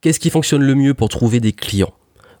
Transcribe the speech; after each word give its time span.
Qu'est-ce 0.00 0.18
qui 0.18 0.30
fonctionne 0.30 0.62
le 0.62 0.74
mieux 0.74 0.94
pour 0.94 1.10
trouver 1.10 1.40
des 1.40 1.52
clients? 1.52 1.92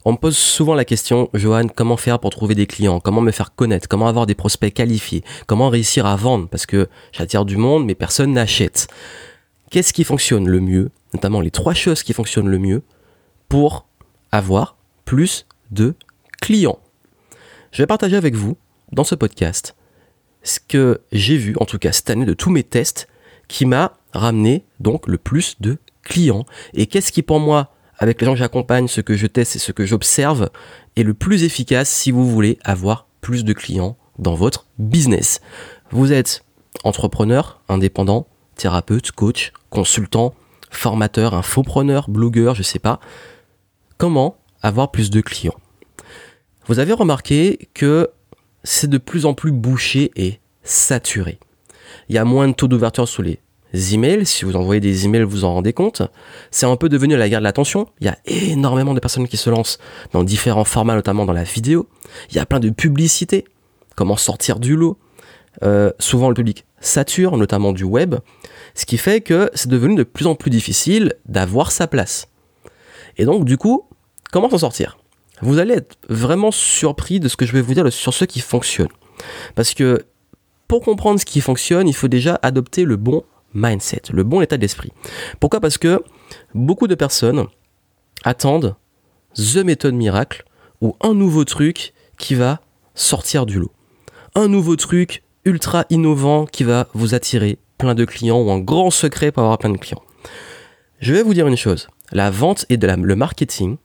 On 0.06 0.12
me 0.12 0.16
pose 0.16 0.38
souvent 0.38 0.74
la 0.74 0.86
question, 0.86 1.28
Johan, 1.34 1.66
comment 1.68 1.98
faire 1.98 2.18
pour 2.18 2.30
trouver 2.30 2.54
des 2.54 2.66
clients? 2.66 3.00
Comment 3.00 3.20
me 3.20 3.32
faire 3.32 3.54
connaître? 3.54 3.86
Comment 3.86 4.08
avoir 4.08 4.24
des 4.24 4.34
prospects 4.34 4.72
qualifiés? 4.72 5.22
Comment 5.46 5.68
réussir 5.68 6.06
à 6.06 6.16
vendre? 6.16 6.48
Parce 6.48 6.64
que 6.64 6.88
j'attire 7.12 7.44
du 7.44 7.58
monde, 7.58 7.84
mais 7.84 7.94
personne 7.94 8.32
n'achète. 8.32 8.88
Qu'est-ce 9.70 9.92
qui 9.92 10.04
fonctionne 10.04 10.48
le 10.48 10.58
mieux 10.60 10.90
Notamment 11.12 11.42
les 11.42 11.50
trois 11.50 11.74
choses 11.74 12.02
qui 12.02 12.14
fonctionnent 12.14 12.48
le 12.48 12.58
mieux 12.58 12.82
pour 13.50 13.86
avoir 14.32 14.78
plus 15.04 15.46
de 15.70 15.94
clients? 16.40 16.78
Je 17.72 17.82
vais 17.82 17.86
partager 17.86 18.16
avec 18.16 18.34
vous, 18.36 18.56
dans 18.90 19.04
ce 19.04 19.14
podcast, 19.14 19.76
ce 20.42 20.60
que 20.66 21.02
j'ai 21.12 21.36
vu, 21.36 21.54
en 21.60 21.66
tout 21.66 21.78
cas 21.78 21.92
cette 21.92 22.08
année, 22.08 22.24
de 22.24 22.32
tous 22.32 22.48
mes 22.48 22.64
tests, 22.64 23.06
qui 23.48 23.66
m'a 23.66 23.92
ramené 24.14 24.64
donc 24.78 25.06
le 25.06 25.18
plus 25.18 25.56
de 25.60 25.76
clients. 26.02 26.44
Et 26.74 26.86
qu'est-ce 26.86 27.12
qui 27.12 27.22
pour 27.22 27.40
moi, 27.40 27.72
avec 27.98 28.20
les 28.20 28.26
gens 28.26 28.32
que 28.32 28.38
j'accompagne, 28.38 28.88
ce 28.88 29.00
que 29.00 29.16
je 29.16 29.26
teste 29.26 29.56
et 29.56 29.58
ce 29.58 29.72
que 29.72 29.86
j'observe, 29.86 30.50
est 30.96 31.02
le 31.02 31.14
plus 31.14 31.44
efficace 31.44 31.88
si 31.88 32.10
vous 32.10 32.28
voulez 32.28 32.58
avoir 32.64 33.06
plus 33.20 33.44
de 33.44 33.52
clients 33.52 33.96
dans 34.18 34.34
votre 34.34 34.66
business? 34.78 35.40
Vous 35.90 36.12
êtes 36.12 36.44
entrepreneur, 36.84 37.60
indépendant, 37.68 38.26
thérapeute, 38.56 39.12
coach, 39.12 39.52
consultant, 39.70 40.34
formateur, 40.70 41.34
infopreneur, 41.34 42.08
blogueur, 42.08 42.54
je 42.54 42.62
sais 42.62 42.78
pas. 42.78 43.00
Comment 43.98 44.36
avoir 44.62 44.90
plus 44.90 45.10
de 45.10 45.20
clients? 45.20 45.58
Vous 46.66 46.78
avez 46.78 46.92
remarqué 46.92 47.68
que 47.74 48.10
c'est 48.62 48.88
de 48.88 48.98
plus 48.98 49.26
en 49.26 49.34
plus 49.34 49.52
bouché 49.52 50.12
et 50.16 50.40
saturé. 50.62 51.38
Il 52.08 52.14
y 52.14 52.18
a 52.18 52.24
moins 52.24 52.48
de 52.48 52.52
taux 52.52 52.68
d'ouverture 52.68 53.08
sous 53.08 53.22
les 53.22 53.40
emails. 53.72 54.26
Si 54.26 54.44
vous 54.44 54.56
envoyez 54.56 54.80
des 54.80 55.04
emails, 55.04 55.22
vous 55.22 55.44
en 55.44 55.54
rendez 55.54 55.72
compte. 55.72 56.02
C'est 56.50 56.66
un 56.66 56.76
peu 56.76 56.88
devenu 56.88 57.16
la 57.16 57.28
guerre 57.28 57.40
de 57.40 57.44
l'attention. 57.44 57.86
Il 58.00 58.06
y 58.06 58.08
a 58.08 58.18
énormément 58.26 58.94
de 58.94 59.00
personnes 59.00 59.28
qui 59.28 59.36
se 59.36 59.50
lancent 59.50 59.78
dans 60.12 60.24
différents 60.24 60.64
formats, 60.64 60.94
notamment 60.94 61.24
dans 61.24 61.32
la 61.32 61.44
vidéo. 61.44 61.88
Il 62.30 62.36
y 62.36 62.38
a 62.38 62.46
plein 62.46 62.60
de 62.60 62.70
publicités. 62.70 63.44
Comment 63.96 64.16
sortir 64.16 64.58
du 64.58 64.76
lot. 64.76 64.98
Euh, 65.62 65.90
souvent, 65.98 66.28
le 66.28 66.34
public 66.34 66.64
sature, 66.80 67.36
notamment 67.36 67.72
du 67.72 67.84
web. 67.84 68.16
Ce 68.74 68.86
qui 68.86 68.98
fait 68.98 69.20
que 69.20 69.50
c'est 69.54 69.68
devenu 69.68 69.96
de 69.96 70.04
plus 70.04 70.26
en 70.26 70.34
plus 70.34 70.50
difficile 70.50 71.14
d'avoir 71.26 71.72
sa 71.72 71.86
place. 71.86 72.28
Et 73.18 73.24
donc, 73.24 73.44
du 73.44 73.56
coup, 73.56 73.84
comment 74.32 74.48
s'en 74.48 74.58
sortir? 74.58 74.98
Vous 75.42 75.58
allez 75.58 75.74
être 75.74 75.96
vraiment 76.08 76.50
surpris 76.50 77.20
de 77.20 77.28
ce 77.28 77.36
que 77.36 77.46
je 77.46 77.52
vais 77.52 77.60
vous 77.60 77.74
dire 77.74 77.90
sur 77.92 78.14
ce 78.14 78.24
qui 78.24 78.40
fonctionne. 78.40 78.88
Parce 79.54 79.74
que 79.74 80.04
pour 80.68 80.82
comprendre 80.82 81.18
ce 81.18 81.24
qui 81.24 81.40
fonctionne, 81.40 81.88
il 81.88 81.94
faut 81.94 82.08
déjà 82.08 82.38
adopter 82.42 82.84
le 82.84 82.96
bon 82.96 83.24
mindset, 83.54 84.02
le 84.12 84.22
bon 84.22 84.40
état 84.40 84.56
d'esprit. 84.56 84.92
Pourquoi? 85.38 85.60
Parce 85.60 85.78
que 85.78 86.02
beaucoup 86.54 86.86
de 86.86 86.94
personnes 86.94 87.46
attendent 88.24 88.76
The 89.36 89.58
méthode 89.58 89.94
miracle 89.94 90.44
ou 90.80 90.96
un 91.00 91.14
nouveau 91.14 91.44
truc 91.44 91.94
qui 92.18 92.34
va 92.34 92.60
sortir 92.94 93.46
du 93.46 93.58
lot. 93.58 93.72
Un 94.34 94.48
nouveau 94.48 94.76
truc 94.76 95.22
ultra 95.44 95.84
innovant 95.90 96.46
qui 96.46 96.64
va 96.64 96.88
vous 96.94 97.14
attirer 97.14 97.58
plein 97.78 97.94
de 97.94 98.04
clients 98.04 98.40
ou 98.40 98.50
un 98.50 98.58
grand 98.58 98.90
secret 98.90 99.32
pour 99.32 99.42
avoir 99.42 99.58
plein 99.58 99.70
de 99.70 99.78
clients. 99.78 100.02
Je 101.00 101.14
vais 101.14 101.22
vous 101.22 101.32
dire 101.32 101.46
une 101.46 101.56
chose, 101.56 101.88
la 102.12 102.30
vente 102.30 102.66
et 102.68 102.76
le 102.76 103.16
marketing, 103.16 103.76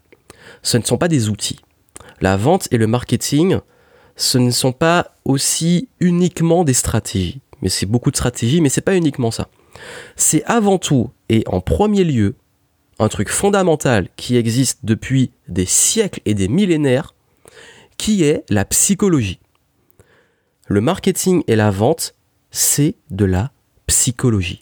ce 0.63 0.77
ne 0.77 0.83
sont 0.83 0.97
pas 0.97 1.07
des 1.07 1.29
outils. 1.29 1.59
La 2.21 2.35
vente 2.35 2.67
et 2.71 2.77
le 2.77 2.87
marketing, 2.87 3.59
ce 4.15 4.37
ne 4.37 4.51
sont 4.51 4.73
pas 4.73 5.11
aussi 5.23 5.89
uniquement 5.99 6.63
des 6.63 6.73
stratégies 6.73 7.41
mais 7.65 7.69
c'est 7.69 7.87
beaucoup 7.87 8.11
de 8.11 8.15
stratégie, 8.15 8.61
mais 8.61 8.69
c'est 8.69 8.81
pas 8.81 8.95
uniquement 8.95 9.31
ça. 9.31 9.49
C'est 10.15 10.43
avant 10.43 10.77
tout 10.77 11.09
et 11.29 11.43
en 11.47 11.61
premier 11.61 12.03
lieu 12.03 12.35
un 12.99 13.07
truc 13.07 13.27
fondamental 13.27 14.07
qui 14.17 14.37
existe 14.37 14.81
depuis 14.83 15.31
des 15.47 15.65
siècles 15.65 16.21
et 16.25 16.35
des 16.35 16.47
millénaires, 16.47 17.15
qui 17.97 18.23
est 18.23 18.43
la 18.51 18.65
psychologie. 18.65 19.39
Le 20.67 20.79
marketing 20.79 21.41
et 21.47 21.55
la 21.55 21.71
vente, 21.71 22.13
c'est 22.51 22.93
de 23.09 23.25
la 23.25 23.49
psychologie. 23.87 24.61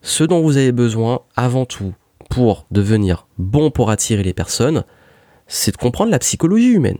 Ce 0.00 0.22
dont 0.22 0.40
vous 0.40 0.56
avez 0.56 0.70
besoin 0.70 1.22
avant 1.34 1.66
tout 1.66 1.94
pour 2.28 2.64
devenir 2.70 3.26
bon 3.38 3.72
pour 3.72 3.90
attirer 3.90 4.22
les 4.22 4.34
personnes, 4.34 4.84
c'est 5.48 5.72
de 5.72 5.78
comprendre 5.78 6.12
la 6.12 6.20
psychologie 6.20 6.70
humaine. 6.70 6.98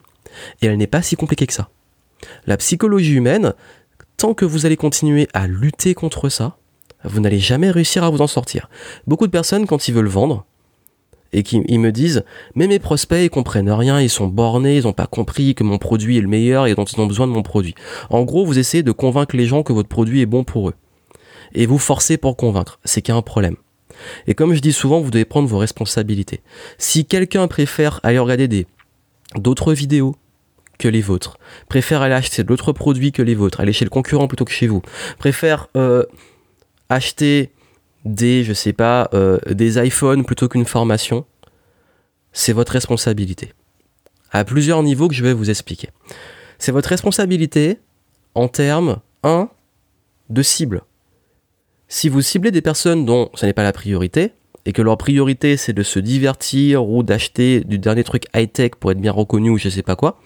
Et 0.60 0.66
elle 0.66 0.76
n'est 0.76 0.88
pas 0.88 1.02
si 1.02 1.14
compliquée 1.14 1.46
que 1.46 1.52
ça. 1.52 1.68
La 2.46 2.56
psychologie 2.56 3.14
humaine, 3.14 3.54
tant 4.20 4.34
que 4.34 4.44
vous 4.44 4.66
allez 4.66 4.76
continuer 4.76 5.28
à 5.32 5.46
lutter 5.46 5.94
contre 5.94 6.28
ça, 6.28 6.58
vous 7.04 7.20
n'allez 7.20 7.38
jamais 7.38 7.70
réussir 7.70 8.04
à 8.04 8.10
vous 8.10 8.20
en 8.20 8.26
sortir. 8.26 8.68
Beaucoup 9.06 9.26
de 9.26 9.32
personnes, 9.32 9.66
quand 9.66 9.88
ils 9.88 9.94
veulent 9.94 10.08
vendre, 10.08 10.44
et 11.32 11.42
qui 11.42 11.62
ils 11.68 11.80
me 11.80 11.90
disent 11.90 12.24
mais 12.54 12.66
mes 12.66 12.78
prospects 12.78 13.22
ils 13.22 13.30
comprennent 13.30 13.70
rien, 13.70 13.98
ils 13.98 14.10
sont 14.10 14.26
bornés, 14.26 14.76
ils 14.76 14.82
n'ont 14.82 14.92
pas 14.92 15.06
compris 15.06 15.54
que 15.54 15.64
mon 15.64 15.78
produit 15.78 16.18
est 16.18 16.20
le 16.20 16.28
meilleur 16.28 16.66
et 16.66 16.74
dont 16.74 16.84
ils 16.84 17.00
ont 17.00 17.06
besoin 17.06 17.28
de 17.28 17.32
mon 17.32 17.42
produit. 17.42 17.74
En 18.10 18.24
gros, 18.24 18.44
vous 18.44 18.58
essayez 18.58 18.82
de 18.82 18.92
convaincre 18.92 19.36
les 19.36 19.46
gens 19.46 19.62
que 19.62 19.72
votre 19.72 19.88
produit 19.88 20.20
est 20.20 20.26
bon 20.26 20.44
pour 20.44 20.68
eux. 20.68 20.74
Et 21.54 21.64
vous 21.64 21.78
forcez 21.78 22.18
pour 22.18 22.36
convaincre. 22.36 22.78
C'est 22.84 23.00
qu'il 23.00 23.14
y 23.14 23.16
a 23.16 23.18
un 23.18 23.22
problème. 23.22 23.56
Et 24.26 24.34
comme 24.34 24.52
je 24.52 24.60
dis 24.60 24.74
souvent, 24.74 25.00
vous 25.00 25.10
devez 25.10 25.24
prendre 25.24 25.48
vos 25.48 25.58
responsabilités. 25.58 26.42
Si 26.76 27.06
quelqu'un 27.06 27.48
préfère 27.48 28.00
aller 28.02 28.18
regarder 28.18 28.66
d'autres 29.36 29.72
vidéos 29.72 30.14
les 30.88 31.00
vôtres, 31.00 31.38
préfère 31.68 32.02
aller 32.02 32.14
acheter 32.14 32.44
d'autres 32.44 32.72
produits 32.72 33.12
que 33.12 33.22
les 33.22 33.34
vôtres, 33.34 33.60
aller 33.60 33.72
chez 33.72 33.84
le 33.84 33.90
concurrent 33.90 34.28
plutôt 34.28 34.44
que 34.44 34.52
chez 34.52 34.66
vous, 34.66 34.82
préfère 35.18 35.68
euh, 35.76 36.04
acheter 36.88 37.50
des, 38.04 38.44
je 38.44 38.52
sais 38.52 38.72
pas, 38.72 39.08
euh, 39.14 39.38
des 39.48 39.78
iPhones 39.78 40.24
plutôt 40.24 40.48
qu'une 40.48 40.64
formation, 40.64 41.24
c'est 42.32 42.52
votre 42.52 42.72
responsabilité. 42.72 43.52
À 44.32 44.44
plusieurs 44.44 44.82
niveaux 44.82 45.08
que 45.08 45.14
je 45.14 45.24
vais 45.24 45.32
vous 45.32 45.50
expliquer. 45.50 45.90
C'est 46.58 46.72
votre 46.72 46.88
responsabilité 46.88 47.78
en 48.34 48.48
termes 48.48 49.00
1 49.24 49.48
de 50.28 50.42
cible. 50.42 50.82
Si 51.88 52.08
vous 52.08 52.22
ciblez 52.22 52.52
des 52.52 52.62
personnes 52.62 53.04
dont 53.04 53.30
ce 53.34 53.46
n'est 53.46 53.52
pas 53.52 53.64
la 53.64 53.72
priorité, 53.72 54.32
et 54.66 54.72
que 54.72 54.82
leur 54.82 54.98
priorité 54.98 55.56
c'est 55.56 55.72
de 55.72 55.82
se 55.82 55.98
divertir 55.98 56.86
ou 56.86 57.02
d'acheter 57.02 57.60
du 57.60 57.78
dernier 57.78 58.04
truc 58.04 58.24
high-tech 58.34 58.72
pour 58.78 58.92
être 58.92 59.00
bien 59.00 59.12
reconnu 59.12 59.50
ou 59.50 59.58
je 59.58 59.68
sais 59.68 59.82
pas 59.82 59.96
quoi, 59.96 60.20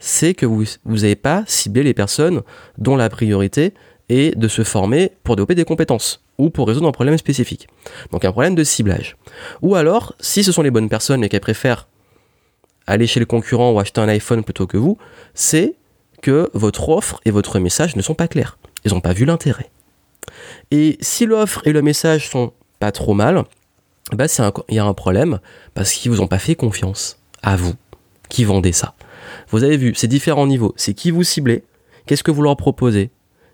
c'est 0.00 0.34
que 0.34 0.46
vous 0.46 0.66
n'avez 0.84 1.14
pas 1.14 1.44
ciblé 1.46 1.84
les 1.84 1.94
personnes 1.94 2.42
dont 2.78 2.96
la 2.96 3.08
priorité 3.08 3.74
est 4.08 4.36
de 4.36 4.48
se 4.48 4.64
former 4.64 5.12
pour 5.22 5.36
développer 5.36 5.54
des 5.54 5.64
compétences 5.64 6.24
ou 6.38 6.50
pour 6.50 6.66
résoudre 6.66 6.88
un 6.88 6.92
problème 6.92 7.16
spécifique. 7.18 7.68
Donc 8.10 8.24
un 8.24 8.32
problème 8.32 8.56
de 8.56 8.64
ciblage. 8.64 9.16
Ou 9.62 9.76
alors, 9.76 10.14
si 10.18 10.42
ce 10.42 10.52
sont 10.52 10.62
les 10.62 10.70
bonnes 10.70 10.88
personnes 10.88 11.22
et 11.22 11.28
qu'elles 11.28 11.40
préfèrent 11.40 11.86
aller 12.86 13.06
chez 13.06 13.20
le 13.20 13.26
concurrent 13.26 13.70
ou 13.70 13.78
acheter 13.78 14.00
un 14.00 14.08
iPhone 14.08 14.42
plutôt 14.42 14.66
que 14.66 14.78
vous, 14.78 14.98
c'est 15.34 15.74
que 16.22 16.50
votre 16.54 16.88
offre 16.88 17.20
et 17.24 17.30
votre 17.30 17.58
message 17.58 17.94
ne 17.94 18.02
sont 18.02 18.14
pas 18.14 18.26
clairs. 18.26 18.58
Ils 18.84 18.92
n'ont 18.92 19.00
pas 19.00 19.12
vu 19.12 19.26
l'intérêt. 19.26 19.70
Et 20.70 20.96
si 21.00 21.26
l'offre 21.26 21.60
et 21.66 21.72
le 21.72 21.82
message 21.82 22.28
sont 22.28 22.52
pas 22.78 22.92
trop 22.92 23.14
mal, 23.14 23.44
bah 24.12 24.26
il 24.68 24.74
y 24.74 24.78
a 24.78 24.84
un 24.84 24.94
problème 24.94 25.40
parce 25.74 25.92
qu'ils 25.92 26.10
vous 26.10 26.20
ont 26.20 26.26
pas 26.26 26.38
fait 26.38 26.56
confiance 26.56 27.18
à 27.42 27.56
vous 27.56 27.74
qui 28.28 28.44
vendez 28.44 28.72
ça. 28.72 28.94
Vous 29.50 29.64
avez 29.64 29.76
vu, 29.76 29.94
c'est 29.94 30.06
différents 30.08 30.46
niveaux. 30.46 30.72
C'est 30.76 30.94
qui 30.94 31.10
vous 31.10 31.24
ciblez, 31.24 31.64
qu'est-ce 32.06 32.22
que 32.22 32.30
vous 32.30 32.42
leur 32.42 32.56
proposez, 32.56 33.10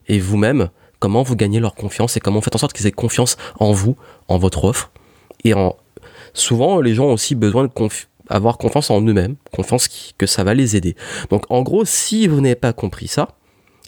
et 0.08 0.18
vous-même, 0.18 0.68
comment 0.98 1.22
vous 1.22 1.36
gagnez 1.36 1.60
leur 1.60 1.74
confiance 1.74 2.16
et 2.16 2.20
comment 2.20 2.38
vous 2.38 2.44
faites 2.44 2.54
en 2.54 2.58
sorte 2.58 2.72
qu'ils 2.72 2.86
aient 2.86 2.92
confiance 2.92 3.36
en 3.58 3.72
vous, 3.72 3.96
en 4.28 4.38
votre 4.38 4.64
offre. 4.64 4.90
Et 5.44 5.54
en... 5.54 5.76
souvent, 6.32 6.80
les 6.80 6.94
gens 6.94 7.06
ont 7.06 7.12
aussi 7.14 7.34
besoin 7.34 7.64
de 7.64 7.70
avoir 8.28 8.58
confiance 8.58 8.90
en 8.90 9.00
eux-mêmes, 9.02 9.36
confiance 9.52 9.88
que 10.18 10.26
ça 10.26 10.44
va 10.44 10.54
les 10.54 10.76
aider. 10.76 10.96
Donc 11.30 11.44
en 11.50 11.62
gros, 11.62 11.84
si 11.84 12.26
vous 12.26 12.40
n'avez 12.40 12.56
pas 12.56 12.72
compris 12.72 13.08
ça, 13.08 13.28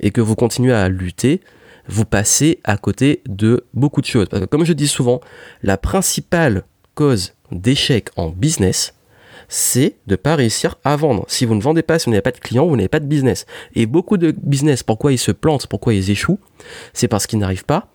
et 0.01 0.11
que 0.11 0.21
vous 0.21 0.37
continuez 0.37 0.73
à 0.73 0.89
lutter, 0.89 1.41
vous 1.89 2.05
passez 2.05 2.61
à 2.65 2.77
côté 2.77 3.23
de 3.27 3.65
beaucoup 3.75 4.01
de 4.01 4.07
choses. 4.07 4.29
Parce 4.29 4.43
que 4.43 4.47
comme 4.47 4.65
je 4.65 4.73
dis 4.73 4.89
souvent, 4.89 5.21
la 5.63 5.77
principale 5.77 6.65
cause 6.95 7.35
d'échec 7.51 8.11
en 8.17 8.29
business, 8.29 8.95
c'est 9.49 9.97
de 10.07 10.13
ne 10.13 10.17
pas 10.17 10.37
réussir 10.37 10.77
à 10.85 10.97
vendre. 10.97 11.25
Si 11.29 11.45
vous 11.47 11.55
ne 11.55 11.61
vendez 11.61 11.83
pas, 11.83 11.99
si 11.99 12.05
vous 12.05 12.11
n'avez 12.13 12.23
pas 12.23 12.31
de 12.31 12.39
clients, 12.39 12.67
vous 12.67 12.77
n'avez 12.77 12.89
pas 12.89 13.01
de 13.01 13.07
business. 13.07 13.47
Et 13.75 13.87
beaucoup 13.87 14.19
de 14.19 14.31
business, 14.31 14.83
pourquoi 14.83 15.13
ils 15.13 15.19
se 15.19 15.33
plantent, 15.33 15.67
pourquoi 15.67 15.95
ils 15.95 16.11
échouent, 16.11 16.39
c'est 16.93 17.09
parce 17.09 17.27
qu'ils 17.27 17.39
n'arrivent 17.39 17.65
pas 17.65 17.89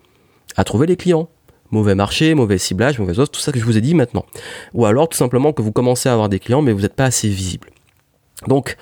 à 0.56 0.64
trouver 0.64 0.86
les 0.86 0.96
clients. 0.96 1.28
Mauvais 1.70 1.94
marché, 1.94 2.34
mauvais 2.34 2.58
ciblage, 2.58 2.98
mauvaise 2.98 3.18
offre, 3.18 3.32
tout 3.32 3.40
ça 3.40 3.50
que 3.50 3.58
je 3.58 3.64
vous 3.64 3.78
ai 3.78 3.80
dit 3.80 3.94
maintenant. 3.94 4.26
Ou 4.74 4.84
alors 4.84 5.08
tout 5.08 5.16
simplement 5.16 5.52
que 5.52 5.62
vous 5.62 5.72
commencez 5.72 6.08
à 6.08 6.12
avoir 6.12 6.28
des 6.28 6.38
clients, 6.38 6.62
mais 6.62 6.72
vous 6.72 6.82
n'êtes 6.82 6.94
pas 6.94 7.04
assez 7.04 7.28
visible. 7.28 7.70
Donc, 8.46 8.76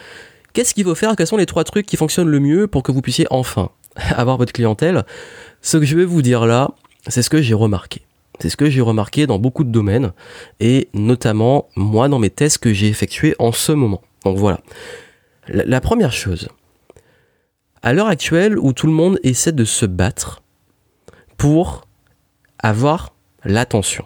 qu'est-ce 0.53 0.75
qu'il 0.75 0.85
faut 0.85 0.95
faire? 0.95 1.15
Quels 1.17 1.27
sont 1.27 1.37
les 1.37 1.47
trois 1.47 1.65
trucs 1.65 1.87
qui 1.87 1.97
fonctionnent 1.97 2.29
le 2.29 2.41
mieux 2.41 2.67
pour 2.67 2.83
que 2.83 2.93
vous 2.93 3.03
puissiez 3.03 3.27
enfin 3.31 3.71
avoir 4.17 4.37
votre 4.37 4.53
clientèle? 4.53 5.05
Ce 5.61 5.77
que 5.77 5.85
je 5.85 5.97
vais 5.97 6.05
vous 6.05 6.23
dire 6.23 6.47
là, 6.47 6.71
c'est 7.07 7.23
ce 7.23 7.31
que 7.31 7.41
j'ai 7.41 7.55
remarqué. 7.55 8.03
C'est 8.41 8.49
ce 8.49 8.57
que 8.57 8.71
j'ai 8.71 8.81
remarqué 8.81 9.27
dans 9.27 9.39
beaucoup 9.39 9.65
de 9.65 9.71
domaines 9.71 10.13
et 10.59 10.89
notamment 10.95 11.69
moi 11.77 12.09
dans 12.09 12.19
mes 12.19 12.31
tests 12.31 12.59
que 12.59 12.73
j'ai 12.73 12.89
effectués 12.89 13.35
en 13.39 13.53
ce 13.53 13.73
moment. 13.73 14.03
Donc 14.25 14.39
voilà. 14.39 14.61
La, 15.49 15.81
première 15.81 16.13
chose, 16.13 16.49
à 17.83 17.93
l'heure 17.93 18.07
actuelle 18.07 18.59
où 18.59 18.73
tout 18.73 18.87
le 18.87 18.93
monde 18.93 19.19
essaie 19.25 19.53
de 19.53 19.65
se 19.65 19.87
battre 19.87 20.43
pour 21.37 21.87
avoir 22.61 23.15
l'attention 23.45 24.05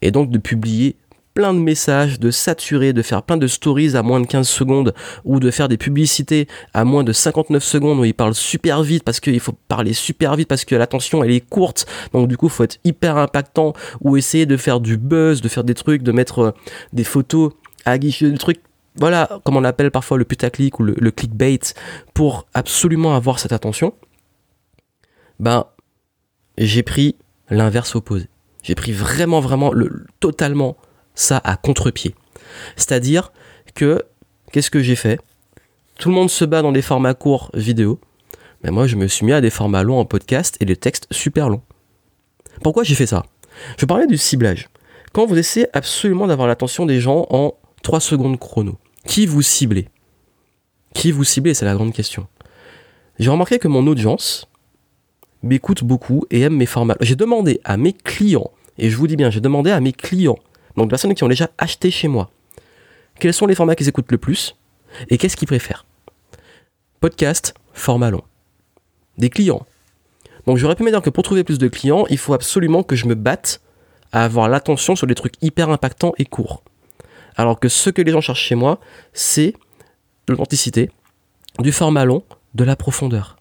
et 0.00 0.10
donc 0.10 0.30
de 0.30 0.38
publier 0.38 0.96
plein 1.34 1.54
de 1.54 1.58
messages, 1.58 2.20
de 2.20 2.30
saturer, 2.30 2.92
de 2.92 3.02
faire 3.02 3.22
plein 3.22 3.36
de 3.36 3.46
stories 3.46 3.96
à 3.96 4.02
moins 4.02 4.20
de 4.20 4.26
15 4.26 4.48
secondes 4.48 4.94
ou 5.24 5.40
de 5.40 5.50
faire 5.50 5.68
des 5.68 5.76
publicités 5.76 6.46
à 6.74 6.84
moins 6.84 7.04
de 7.04 7.12
59 7.12 7.62
secondes 7.62 7.98
où 7.98 8.04
il 8.04 8.14
parle 8.14 8.34
super 8.34 8.82
vite 8.82 9.04
parce 9.04 9.20
qu'il 9.20 9.40
faut 9.40 9.54
parler 9.68 9.92
super 9.92 10.36
vite 10.36 10.48
parce 10.48 10.64
que 10.64 10.74
l'attention 10.74 11.24
elle 11.24 11.30
est 11.30 11.40
courte. 11.40 11.86
Donc 12.12 12.28
du 12.28 12.36
coup, 12.36 12.48
faut 12.48 12.64
être 12.64 12.78
hyper 12.84 13.16
impactant 13.16 13.72
ou 14.00 14.16
essayer 14.16 14.46
de 14.46 14.56
faire 14.56 14.80
du 14.80 14.96
buzz, 14.96 15.40
de 15.40 15.48
faire 15.48 15.64
des 15.64 15.74
trucs, 15.74 16.02
de 16.02 16.12
mettre 16.12 16.38
euh, 16.38 16.50
des 16.92 17.04
photos 17.04 17.52
à 17.84 17.98
guichet, 17.98 18.30
des 18.30 18.38
trucs 18.38 18.60
voilà, 18.96 19.40
comme 19.44 19.56
on 19.56 19.64
appelle 19.64 19.90
parfois 19.90 20.18
le 20.18 20.24
putaclic 20.24 20.78
ou 20.78 20.82
le, 20.82 20.94
le 20.98 21.10
clickbait, 21.10 21.58
pour 22.12 22.46
absolument 22.52 23.16
avoir 23.16 23.38
cette 23.38 23.52
attention, 23.52 23.94
ben, 25.40 25.64
j'ai 26.58 26.82
pris 26.82 27.16
l'inverse 27.48 27.96
opposé. 27.96 28.28
J'ai 28.62 28.74
pris 28.74 28.92
vraiment, 28.92 29.40
vraiment, 29.40 29.72
le, 29.72 30.06
totalement 30.20 30.76
ça 31.14 31.40
à 31.44 31.56
contre-pied. 31.56 32.14
C'est-à-dire 32.76 33.32
que, 33.74 34.02
qu'est-ce 34.52 34.70
que 34.70 34.82
j'ai 34.82 34.96
fait? 34.96 35.20
Tout 35.98 36.08
le 36.08 36.14
monde 36.14 36.30
se 36.30 36.44
bat 36.44 36.62
dans 36.62 36.72
des 36.72 36.82
formats 36.82 37.14
courts 37.14 37.50
vidéo, 37.54 38.00
mais 38.62 38.70
moi 38.70 38.86
je 38.86 38.96
me 38.96 39.06
suis 39.06 39.26
mis 39.26 39.32
à 39.32 39.40
des 39.40 39.50
formats 39.50 39.82
longs 39.82 39.98
en 39.98 40.04
podcast 40.04 40.56
et 40.60 40.64
des 40.64 40.76
textes 40.76 41.06
super 41.10 41.48
longs. 41.48 41.62
Pourquoi 42.62 42.84
j'ai 42.84 42.94
fait 42.94 43.06
ça? 43.06 43.24
Je 43.78 43.86
parlais 43.86 44.06
du 44.06 44.16
ciblage. 44.16 44.68
Quand 45.12 45.26
vous 45.26 45.36
essayez 45.36 45.66
absolument 45.74 46.26
d'avoir 46.26 46.48
l'attention 46.48 46.86
des 46.86 47.00
gens 47.00 47.26
en 47.30 47.54
3 47.82 48.00
secondes 48.00 48.38
chrono, 48.38 48.78
qui 49.06 49.26
vous 49.26 49.42
ciblez? 49.42 49.88
Qui 50.94 51.12
vous 51.12 51.24
ciblez? 51.24 51.54
C'est 51.54 51.64
la 51.64 51.74
grande 51.74 51.92
question. 51.92 52.26
J'ai 53.18 53.30
remarqué 53.30 53.58
que 53.58 53.68
mon 53.68 53.86
audience 53.86 54.48
m'écoute 55.42 55.84
beaucoup 55.84 56.24
et 56.30 56.40
aime 56.40 56.56
mes 56.56 56.66
formats. 56.66 56.96
J'ai 57.00 57.16
demandé 57.16 57.60
à 57.64 57.76
mes 57.76 57.92
clients, 57.92 58.50
et 58.78 58.90
je 58.90 58.96
vous 58.96 59.06
dis 59.06 59.16
bien, 59.16 59.30
j'ai 59.30 59.40
demandé 59.40 59.70
à 59.70 59.80
mes 59.80 59.92
clients, 59.92 60.38
donc 60.76 60.86
des 60.86 60.90
personnes 60.90 61.14
qui 61.14 61.24
ont 61.24 61.28
déjà 61.28 61.50
acheté 61.58 61.90
chez 61.90 62.08
moi, 62.08 62.30
quels 63.18 63.34
sont 63.34 63.46
les 63.46 63.54
formats 63.54 63.74
qu'ils 63.74 63.88
écoutent 63.88 64.10
le 64.12 64.18
plus 64.18 64.56
et 65.08 65.18
qu'est-ce 65.18 65.36
qu'ils 65.36 65.48
préfèrent? 65.48 65.84
Podcast, 67.00 67.54
format 67.72 68.10
long. 68.10 68.22
Des 69.18 69.30
clients. 69.30 69.66
Donc 70.46 70.58
j'aurais 70.58 70.74
pu 70.74 70.82
me 70.82 70.90
dire 70.90 71.02
que 71.02 71.10
pour 71.10 71.22
trouver 71.22 71.44
plus 71.44 71.58
de 71.58 71.68
clients, 71.68 72.04
il 72.10 72.18
faut 72.18 72.34
absolument 72.34 72.82
que 72.82 72.96
je 72.96 73.06
me 73.06 73.14
batte 73.14 73.60
à 74.12 74.24
avoir 74.24 74.48
l'attention 74.48 74.96
sur 74.96 75.06
des 75.06 75.14
trucs 75.14 75.34
hyper 75.40 75.70
impactants 75.70 76.12
et 76.18 76.24
courts. 76.24 76.62
Alors 77.36 77.58
que 77.58 77.68
ce 77.68 77.90
que 77.90 78.02
les 78.02 78.12
gens 78.12 78.20
cherchent 78.20 78.42
chez 78.42 78.54
moi, 78.54 78.78
c'est 79.12 79.54
de 80.26 80.32
l'authenticité, 80.32 80.90
du 81.58 81.72
format 81.72 82.04
long, 82.04 82.22
de 82.54 82.64
la 82.64 82.76
profondeur. 82.76 83.36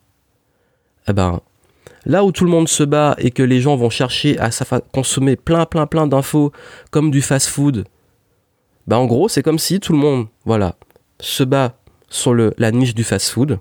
Eh 1.08 1.14
ben, 1.14 1.42
là 2.06 2.24
où 2.24 2.32
tout 2.32 2.46
le 2.46 2.52
monde 2.52 2.68
se 2.68 2.84
bat 2.84 3.16
et 3.18 3.32
que 3.32 3.44
les 3.44 3.62
gens 3.62 3.76
vont 3.76 3.90
chercher 3.90 4.38
à 4.40 4.50
consommer 4.92 5.36
plein, 5.36 5.66
plein, 5.66 5.88
plein 5.88 6.08
d'infos 6.08 6.52
comme 6.90 7.12
du 7.12 7.22
fast-food, 7.22 7.86
ben 8.88 8.98
en 8.98 9.06
gros, 9.06 9.30
c'est 9.30 9.44
comme 9.44 9.60
si 9.60 9.80
tout 9.80 9.94
le 9.94 10.00
monde, 10.00 10.28
voilà, 10.46 10.76
se 11.20 11.44
bat 11.44 11.78
sur 12.10 12.34
le, 12.34 12.54
la 12.58 12.72
niche 12.72 12.96
du 12.96 13.04
fast-food 13.04 13.60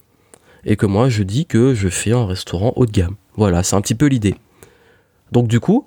et 0.64 0.76
que 0.76 0.87
moi, 0.87 1.08
je 1.08 1.22
dis 1.22 1.46
que 1.46 1.75
je 1.75 1.88
fais 1.88 2.12
un 2.12 2.26
restaurant 2.26 2.72
haut 2.76 2.87
de 2.87 2.90
gamme. 2.90 3.16
Voilà, 3.37 3.62
c'est 3.62 3.76
un 3.76 3.81
petit 3.81 3.94
peu 3.94 4.06
l'idée. 4.06 4.34
Donc 5.32 5.46
du 5.46 5.60
coup, 5.60 5.86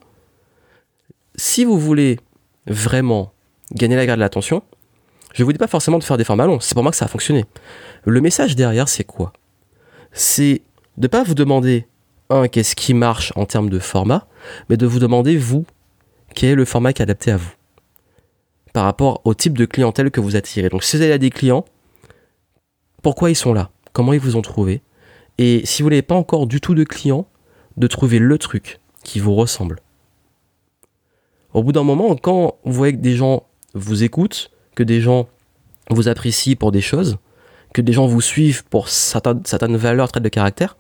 si 1.35 1.65
vous 1.65 1.77
voulez 1.77 2.19
vraiment 2.67 3.33
gagner 3.71 3.95
la 3.95 4.06
garde 4.06 4.19
de 4.19 4.23
l'attention, 4.23 4.63
je 5.33 5.44
vous 5.44 5.51
dis 5.51 5.57
pas 5.57 5.67
forcément 5.67 5.97
de 5.97 6.03
faire 6.03 6.17
des 6.17 6.23
formats 6.23 6.45
longs, 6.45 6.59
c'est 6.59 6.73
pour 6.73 6.83
moi 6.83 6.91
que 6.91 6.97
ça 6.97 7.06
a 7.06 7.07
fonctionné. 7.07 7.45
Le 8.06 8.21
message 8.21 8.56
derrière, 8.56 8.88
c'est 8.88 9.03
quoi? 9.03 9.33
C'est 10.11 10.61
de 10.97 11.07
pas 11.07 11.23
vous 11.23 11.33
demander, 11.33 11.88
qu'est-ce 12.51 12.75
qui 12.75 12.94
marche 12.94 13.33
en 13.35 13.45
termes 13.45 13.69
de 13.69 13.80
format, 13.80 14.27
mais 14.69 14.77
de 14.77 14.85
vous 14.85 15.00
demander, 15.00 15.38
vous, 15.38 15.65
quel 16.35 16.51
est 16.51 16.56
le 16.56 16.65
format 16.65 16.94
qui 16.94 17.01
est 17.01 17.03
adapté 17.03 17.31
à 17.31 17.38
vous 17.38 17.53
par 18.74 18.85
rapport 18.85 19.21
au 19.24 19.35
type 19.35 19.57
de 19.57 19.65
clientèle 19.65 20.09
que 20.09 20.19
vous 20.19 20.35
attirez. 20.35 20.68
Donc 20.69 20.83
si 20.83 20.97
vous 20.97 21.03
avez 21.03 21.19
des 21.19 21.30
clients, 21.30 21.63
pourquoi 23.03 23.30
ils 23.30 23.35
sont 23.35 23.53
là? 23.53 23.69
Comment 23.94 24.13
ils 24.13 24.19
vous 24.19 24.35
ont 24.35 24.41
trouvé? 24.41 24.81
Et 25.38 25.62
si 25.63 25.83
vous 25.83 25.89
n'avez 25.89 26.01
pas 26.01 26.15
encore 26.15 26.47
du 26.47 26.59
tout 26.59 26.74
de 26.74 26.83
clients, 26.83 27.27
de 27.77 27.88
trouver 27.88 28.19
le 28.19 28.38
truc 28.38 28.80
qui 29.03 29.19
vous 29.19 29.35
ressemble. 29.35 29.80
Au 31.53 31.63
bout 31.63 31.71
d'un 31.71 31.83
moment, 31.83 32.15
quand 32.15 32.56
vous 32.65 32.74
voyez 32.74 32.94
que 32.94 33.01
des 33.01 33.15
gens 33.15 33.44
vous 33.75 34.03
écoutent, 34.03 34.51
que 34.75 34.83
des 34.83 35.01
gens 35.01 35.27
vous 35.89 36.07
apprécient 36.07 36.56
pour 36.56 36.71
des 36.71 36.81
choses, 36.81 37.18
que 37.74 37.81
des 37.81 37.94
gens 37.94 38.07
vous 38.07 38.21
suivent 38.21 38.63
pour 38.65 38.89
certaines, 38.89 39.77
valeurs, 39.77 40.12
traits 40.12 40.24
de 40.24 40.30
caractère, 40.30 40.77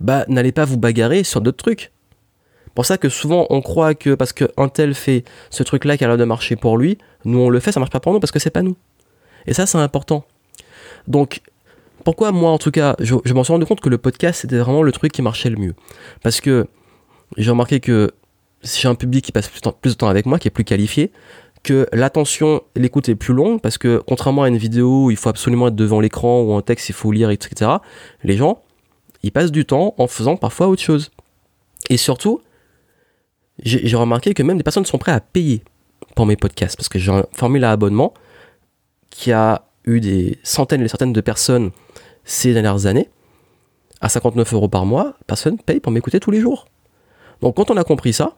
bah 0.00 0.24
n'allez 0.28 0.52
pas 0.52 0.64
vous 0.64 0.78
bagarrer 0.78 1.24
sur 1.24 1.40
d'autres 1.40 1.56
trucs. 1.56 1.92
Pour 2.74 2.86
ça 2.86 2.98
que 2.98 3.08
souvent 3.08 3.46
on 3.50 3.60
croit 3.60 3.94
que 3.94 4.14
parce 4.14 4.32
qu'un 4.32 4.68
tel 4.68 4.94
fait 4.94 5.24
ce 5.50 5.62
truc-là 5.62 5.96
qui 5.96 6.04
a 6.04 6.08
l'air 6.08 6.16
de 6.16 6.24
marcher 6.24 6.56
pour 6.56 6.78
lui, 6.78 6.98
nous 7.24 7.38
on 7.38 7.48
le 7.48 7.60
fait, 7.60 7.72
ça 7.72 7.80
marche 7.80 7.90
pas 7.90 8.00
pour 8.00 8.12
nous 8.12 8.20
parce 8.20 8.30
que 8.30 8.38
c'est 8.38 8.50
pas 8.50 8.62
nous. 8.62 8.76
Et 9.46 9.54
ça 9.54 9.66
c'est 9.66 9.78
important. 9.78 10.24
Donc 11.08 11.40
pourquoi 12.04 12.30
moi 12.32 12.50
en 12.50 12.58
tout 12.58 12.70
cas, 12.70 12.94
je, 13.00 13.16
je 13.24 13.34
m'en 13.34 13.44
suis 13.44 13.52
rendu 13.52 13.66
compte 13.66 13.80
que 13.80 13.88
le 13.88 13.98
podcast 13.98 14.42
c'était 14.42 14.58
vraiment 14.58 14.82
le 14.82 14.92
truc 14.92 15.12
qui 15.12 15.22
marchait 15.22 15.50
le 15.50 15.56
mieux. 15.56 15.74
Parce 16.22 16.40
que 16.40 16.68
j'ai 17.36 17.50
remarqué 17.50 17.80
que 17.80 18.12
j'ai 18.62 18.88
un 18.88 18.94
public 18.94 19.24
qui 19.24 19.32
passe 19.32 19.48
plus 19.48 19.92
de 19.92 19.96
temps 19.96 20.08
avec 20.08 20.26
moi, 20.26 20.38
qui 20.38 20.48
est 20.48 20.52
plus 20.52 20.64
qualifié, 20.64 21.12
que 21.62 21.88
l'attention, 21.92 22.62
l'écoute 22.76 23.08
est 23.08 23.14
plus 23.14 23.34
longue 23.34 23.60
parce 23.60 23.78
que 23.78 24.02
contrairement 24.06 24.44
à 24.44 24.48
une 24.48 24.56
vidéo 24.56 25.06
où 25.06 25.10
il 25.10 25.16
faut 25.16 25.28
absolument 25.28 25.68
être 25.68 25.74
devant 25.74 26.00
l'écran 26.00 26.42
ou 26.42 26.54
un 26.54 26.62
texte 26.62 26.88
il 26.88 26.94
faut 26.94 27.12
lire, 27.12 27.30
etc., 27.30 27.70
les 28.22 28.36
gens, 28.36 28.62
ils 29.22 29.32
passent 29.32 29.52
du 29.52 29.64
temps 29.64 29.94
en 29.98 30.06
faisant 30.06 30.36
parfois 30.36 30.68
autre 30.68 30.82
chose. 30.82 31.10
Et 31.90 31.96
surtout, 31.96 32.40
j'ai 33.62 33.96
remarqué 33.96 34.34
que 34.34 34.42
même 34.42 34.56
des 34.56 34.62
personnes 34.62 34.86
sont 34.86 34.98
prêtes 34.98 35.16
à 35.16 35.20
payer 35.20 35.62
pour 36.14 36.26
mes 36.26 36.36
podcasts 36.36 36.76
parce 36.76 36.88
que 36.88 36.98
j'ai 36.98 37.12
un 37.12 37.24
formule 37.32 37.64
à 37.64 37.72
abonnement 37.72 38.14
qui 39.10 39.32
a 39.32 39.62
eu 39.84 40.00
des 40.00 40.38
centaines 40.42 40.80
et 40.80 40.84
des 40.84 40.88
centaines 40.88 41.12
de 41.12 41.20
personnes 41.20 41.70
ces 42.24 42.52
dernières 42.52 42.86
années. 42.86 43.08
À 44.00 44.08
59 44.08 44.52
euros 44.54 44.68
par 44.68 44.86
mois, 44.86 45.14
personne 45.26 45.58
paye 45.58 45.80
pour 45.80 45.90
m'écouter 45.90 46.20
tous 46.20 46.30
les 46.30 46.40
jours. 46.40 46.66
Donc 47.40 47.56
quand 47.56 47.70
on 47.70 47.76
a 47.76 47.84
compris 47.84 48.12
ça, 48.12 48.36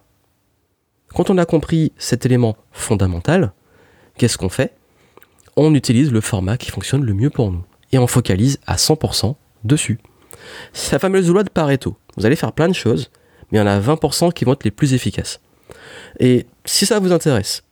quand 1.14 1.28
on 1.28 1.38
a 1.38 1.44
compris 1.44 1.92
cet 1.98 2.24
élément 2.24 2.56
fondamental, 2.72 3.52
qu'est-ce 4.16 4.38
qu'on 4.38 4.48
fait? 4.48 4.74
On 5.56 5.74
utilise 5.74 6.12
le 6.12 6.20
format 6.20 6.56
qui 6.56 6.70
fonctionne 6.70 7.04
le 7.04 7.12
mieux 7.12 7.30
pour 7.30 7.50
nous. 7.50 7.64
Et 7.92 7.98
on 7.98 8.06
focalise 8.06 8.58
à 8.66 8.76
100% 8.76 9.34
dessus. 9.64 9.98
C'est 10.72 10.92
la 10.92 10.98
fameuse 10.98 11.28
loi 11.28 11.42
de 11.42 11.50
Pareto. 11.50 11.96
Vous 12.16 12.26
allez 12.26 12.36
faire 12.36 12.52
plein 12.52 12.68
de 12.68 12.74
choses, 12.74 13.10
mais 13.50 13.58
il 13.58 13.60
y 13.60 13.64
en 13.64 13.66
a 13.66 13.78
20% 13.80 14.32
qui 14.32 14.44
vont 14.44 14.52
être 14.52 14.64
les 14.64 14.70
plus 14.70 14.94
efficaces. 14.94 15.40
Et 16.18 16.46
si 16.64 16.86
ça 16.86 16.98
vous 16.98 17.12
intéresse, 17.12 17.62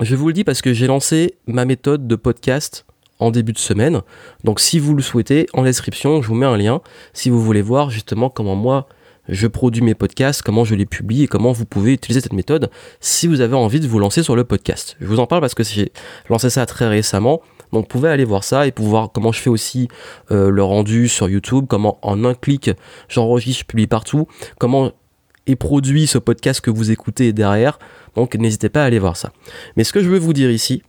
je 0.00 0.14
vous 0.14 0.28
le 0.28 0.32
dis 0.32 0.44
parce 0.44 0.60
que 0.60 0.72
j'ai 0.72 0.86
lancé 0.86 1.36
ma 1.46 1.64
méthode 1.64 2.06
de 2.06 2.16
podcast 2.16 2.84
en 3.18 3.30
début 3.30 3.52
de 3.52 3.58
semaine. 3.58 4.02
Donc 4.44 4.60
si 4.60 4.78
vous 4.78 4.94
le 4.94 5.02
souhaitez, 5.02 5.46
en 5.54 5.62
description, 5.62 6.20
je 6.20 6.28
vous 6.28 6.34
mets 6.34 6.46
un 6.46 6.56
lien 6.56 6.80
si 7.12 7.30
vous 7.30 7.42
voulez 7.42 7.62
voir 7.62 7.90
justement 7.90 8.28
comment 8.28 8.56
moi 8.56 8.88
je 9.28 9.46
produis 9.46 9.82
mes 9.82 9.94
podcasts, 9.94 10.42
comment 10.42 10.64
je 10.64 10.74
les 10.74 10.86
publie 10.86 11.24
et 11.24 11.26
comment 11.26 11.52
vous 11.52 11.64
pouvez 11.64 11.94
utiliser 11.94 12.20
cette 12.20 12.32
méthode 12.32 12.70
si 13.00 13.26
vous 13.26 13.40
avez 13.40 13.56
envie 13.56 13.80
de 13.80 13.88
vous 13.88 13.98
lancer 13.98 14.22
sur 14.22 14.36
le 14.36 14.44
podcast. 14.44 14.96
Je 15.00 15.06
vous 15.06 15.18
en 15.18 15.26
parle 15.26 15.40
parce 15.40 15.54
que 15.54 15.64
j'ai 15.64 15.92
lancé 16.28 16.50
ça 16.50 16.66
très 16.66 16.86
récemment. 16.86 17.40
Donc 17.72 17.84
vous 17.84 17.88
pouvez 17.88 18.08
aller 18.08 18.24
voir 18.24 18.44
ça 18.44 18.66
et 18.66 18.72
pouvoir 18.72 19.10
comment 19.12 19.32
je 19.32 19.40
fais 19.40 19.50
aussi 19.50 19.88
euh, 20.30 20.50
le 20.50 20.62
rendu 20.62 21.08
sur 21.08 21.28
YouTube, 21.28 21.66
comment 21.68 21.98
en 22.02 22.24
un 22.24 22.34
clic 22.34 22.70
j'enregistre, 23.08 23.60
je 23.62 23.66
publie 23.66 23.86
partout, 23.86 24.26
comment 24.58 24.92
est 25.46 25.56
produit 25.56 26.06
ce 26.06 26.18
podcast 26.18 26.60
que 26.60 26.70
vous 26.70 26.90
écoutez 26.90 27.32
derrière. 27.32 27.78
Donc 28.14 28.34
n'hésitez 28.34 28.68
pas 28.68 28.82
à 28.82 28.86
aller 28.86 28.98
voir 28.98 29.16
ça. 29.16 29.32
Mais 29.76 29.84
ce 29.84 29.92
que 29.92 30.02
je 30.02 30.08
veux 30.08 30.18
vous 30.18 30.32
dire 30.32 30.50
ici, 30.50 30.82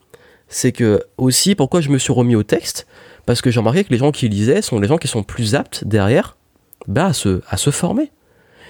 c'est 0.48 0.72
que 0.72 1.04
aussi 1.18 1.56
pourquoi 1.56 1.82
je 1.82 1.90
me 1.90 1.98
suis 1.98 2.14
remis 2.14 2.36
au 2.36 2.44
texte, 2.44 2.88
parce 3.26 3.42
que 3.42 3.52
j'ai 3.52 3.60
remarqué 3.60 3.84
que 3.84 3.92
les 3.92 3.98
gens 3.98 4.12
qui 4.12 4.30
lisaient 4.30 4.62
sont 4.62 4.80
les 4.80 4.88
gens 4.88 4.98
qui 4.98 5.08
sont 5.08 5.24
plus 5.24 5.56
aptes 5.56 5.84
derrière 5.84 6.38
bah, 6.88 7.08
à, 7.08 7.14
se, 7.14 7.42
à 7.50 7.58
se 7.58 7.70
former 7.70 8.12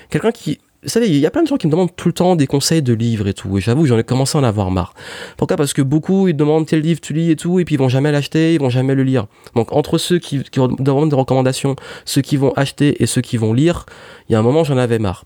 quelqu'un 0.10 0.32
qui 0.32 0.60
vous 0.88 0.94
savez, 0.94 1.10
il 1.10 1.18
y 1.18 1.26
a 1.26 1.32
plein 1.32 1.44
de 1.44 1.48
gens 1.48 1.58
qui 1.58 1.68
me 1.68 1.72
demandent 1.72 1.94
tout 1.94 2.08
le 2.08 2.14
temps 2.14 2.38
des 2.38 2.48
conseils 2.48 2.82
de 2.82 2.94
livres 2.94 3.28
et 3.28 3.34
tout. 3.34 3.58
Et 3.58 3.62
j'avoue, 3.62 3.86
j'en 3.86 3.98
ai 3.98 4.06
commencé 4.06 4.38
à 4.38 4.42
en 4.42 4.46
avoir 4.46 4.72
marre. 4.72 4.94
Pourquoi? 5.36 5.58
Parce 5.58 5.74
que 5.74 5.82
beaucoup, 5.82 6.30
ils 6.30 6.34
demandent 6.34 6.66
quel 6.66 6.80
livre 6.80 7.02
tu 7.02 7.12
lis 7.12 7.30
et 7.30 7.36
tout, 7.36 7.60
et 7.60 7.66
puis 7.66 7.76
ils 7.76 7.78
vont 7.78 7.90
jamais 7.90 8.10
l'acheter, 8.10 8.54
ils 8.54 8.60
vont 8.62 8.70
jamais 8.70 8.96
le 8.96 9.04
lire. 9.04 9.28
Donc, 9.54 9.74
entre 9.74 9.98
ceux 9.98 10.18
qui, 10.18 10.42
qui 10.44 10.62
demandent 10.80 11.10
des 11.10 11.16
recommandations, 11.16 11.76
ceux 12.06 12.22
qui 12.22 12.38
vont 12.38 12.54
acheter 12.54 13.04
et 13.04 13.06
ceux 13.06 13.20
qui 13.20 13.36
vont 13.36 13.52
lire, 13.52 13.86
il 14.30 14.32
y 14.32 14.36
a 14.36 14.40
un 14.40 14.44
moment, 14.44 14.64
j'en 14.64 14.78
avais 14.78 14.98
marre. 14.98 15.26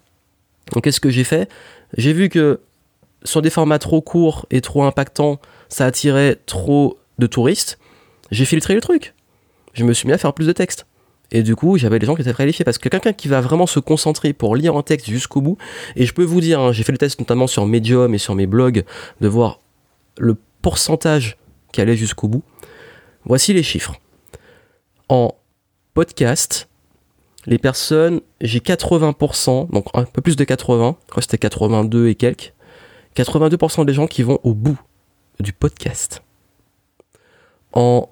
Donc, 0.74 0.84
qu'est-ce 0.86 1.00
que 1.00 1.12
j'ai 1.12 1.24
fait? 1.24 1.48
J'ai 1.96 2.13
vu 2.13 2.30
que 2.30 2.62
sur 3.24 3.44
des 3.44 3.51
formats 3.51 3.77
trop 3.77 4.01
courts 4.01 4.48
et 4.50 4.62
trop 4.62 4.84
impactants, 4.84 5.39
ça 5.70 5.86
attirait 5.86 6.39
trop 6.48 6.98
de 7.20 7.27
touristes. 7.27 7.77
J'ai 8.32 8.46
filtré 8.46 8.74
le 8.74 8.82
truc. 8.82 9.13
Je 9.74 9.84
me 9.84 9.94
suis 9.94 10.08
mis 10.08 10.13
à 10.13 10.18
faire 10.18 10.34
plus 10.34 10.48
de 10.48 10.53
textes. 10.53 10.88
Et 11.31 11.43
du 11.43 11.55
coup, 11.55 11.77
j'avais 11.77 11.97
des 12.00 12.05
gens 12.05 12.15
qui 12.15 12.21
étaient 12.21 12.33
qualifiés 12.33 12.65
parce 12.65 12.77
que 12.77 12.89
quelqu'un 12.89 13.13
qui 13.13 13.27
va 13.27 13.39
vraiment 13.39 13.65
se 13.65 13.79
concentrer 13.79 14.33
pour 14.33 14.55
lire 14.55 14.75
un 14.75 14.83
texte 14.83 15.09
jusqu'au 15.09 15.41
bout, 15.41 15.57
et 15.95 16.05
je 16.05 16.13
peux 16.13 16.23
vous 16.23 16.41
dire, 16.41 16.59
hein, 16.59 16.71
j'ai 16.71 16.83
fait 16.83 16.91
le 16.91 16.97
test 16.97 17.19
notamment 17.19 17.47
sur 17.47 17.65
Medium 17.65 18.13
et 18.13 18.17
sur 18.17 18.35
mes 18.35 18.47
blogs, 18.47 18.83
de 19.21 19.27
voir 19.27 19.59
le 20.17 20.35
pourcentage 20.61 21.38
qui 21.71 21.81
allait 21.81 21.95
jusqu'au 21.95 22.27
bout. 22.27 22.43
Voici 23.23 23.53
les 23.53 23.63
chiffres. 23.63 23.95
En 25.07 25.35
podcast, 25.93 26.67
les 27.45 27.57
personnes, 27.57 28.21
j'ai 28.41 28.59
80%, 28.59 29.71
donc 29.71 29.85
un 29.93 30.03
peu 30.03 30.21
plus 30.21 30.35
de 30.35 30.43
80, 30.43 30.97
je 31.00 31.09
crois 31.09 31.21
que 31.21 31.21
c'était 31.21 31.38
82 31.38 32.07
et 32.07 32.15
quelques, 32.15 32.53
82% 33.15 33.85
des 33.85 33.93
gens 33.93 34.07
qui 34.07 34.23
vont 34.23 34.39
au 34.43 34.53
bout 34.53 34.79
du 35.39 35.53
podcast. 35.53 36.23
En 37.73 38.09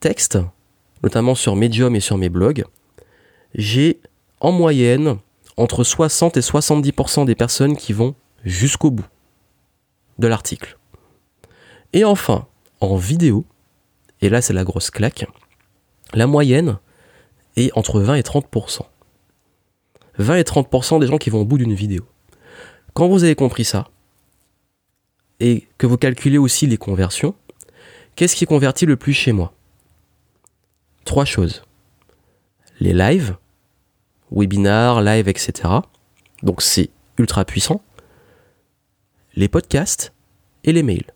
texte, 0.00 0.38
notamment 1.02 1.34
sur 1.34 1.56
Medium 1.56 1.94
et 1.96 2.00
sur 2.00 2.18
mes 2.18 2.28
blogs, 2.28 2.64
j'ai 3.54 4.00
en 4.40 4.52
moyenne 4.52 5.18
entre 5.56 5.84
60 5.84 6.36
et 6.36 6.40
70% 6.40 7.24
des 7.24 7.34
personnes 7.34 7.76
qui 7.76 7.92
vont 7.92 8.14
jusqu'au 8.44 8.90
bout 8.90 9.06
de 10.18 10.26
l'article. 10.26 10.78
Et 11.92 12.04
enfin, 12.04 12.46
en 12.80 12.96
vidéo, 12.96 13.44
et 14.20 14.28
là 14.28 14.40
c'est 14.40 14.54
la 14.54 14.64
grosse 14.64 14.90
claque, 14.90 15.26
la 16.14 16.26
moyenne 16.26 16.78
est 17.56 17.70
entre 17.76 18.00
20 18.00 18.14
et 18.14 18.22
30%. 18.22 18.82
20 20.18 20.36
et 20.36 20.42
30% 20.42 21.00
des 21.00 21.06
gens 21.06 21.18
qui 21.18 21.30
vont 21.30 21.40
au 21.40 21.44
bout 21.44 21.58
d'une 21.58 21.74
vidéo. 21.74 22.04
Quand 22.94 23.08
vous 23.08 23.24
avez 23.24 23.34
compris 23.34 23.64
ça, 23.64 23.88
et 25.40 25.66
que 25.76 25.86
vous 25.86 25.96
calculez 25.96 26.38
aussi 26.38 26.66
les 26.66 26.76
conversions, 26.76 27.34
qu'est-ce 28.14 28.36
qui 28.36 28.46
convertit 28.46 28.86
le 28.86 28.96
plus 28.96 29.12
chez 29.12 29.32
moi? 29.32 29.52
Trois 31.04 31.24
choses. 31.24 31.62
Les 32.80 32.92
lives, 32.92 33.36
webinars, 34.30 35.02
live, 35.02 35.28
etc. 35.28 35.68
Donc 36.42 36.62
c'est 36.62 36.90
ultra 37.18 37.44
puissant. 37.44 37.82
Les 39.34 39.48
podcasts 39.48 40.12
et 40.64 40.72
les 40.72 40.82
mails. 40.82 41.10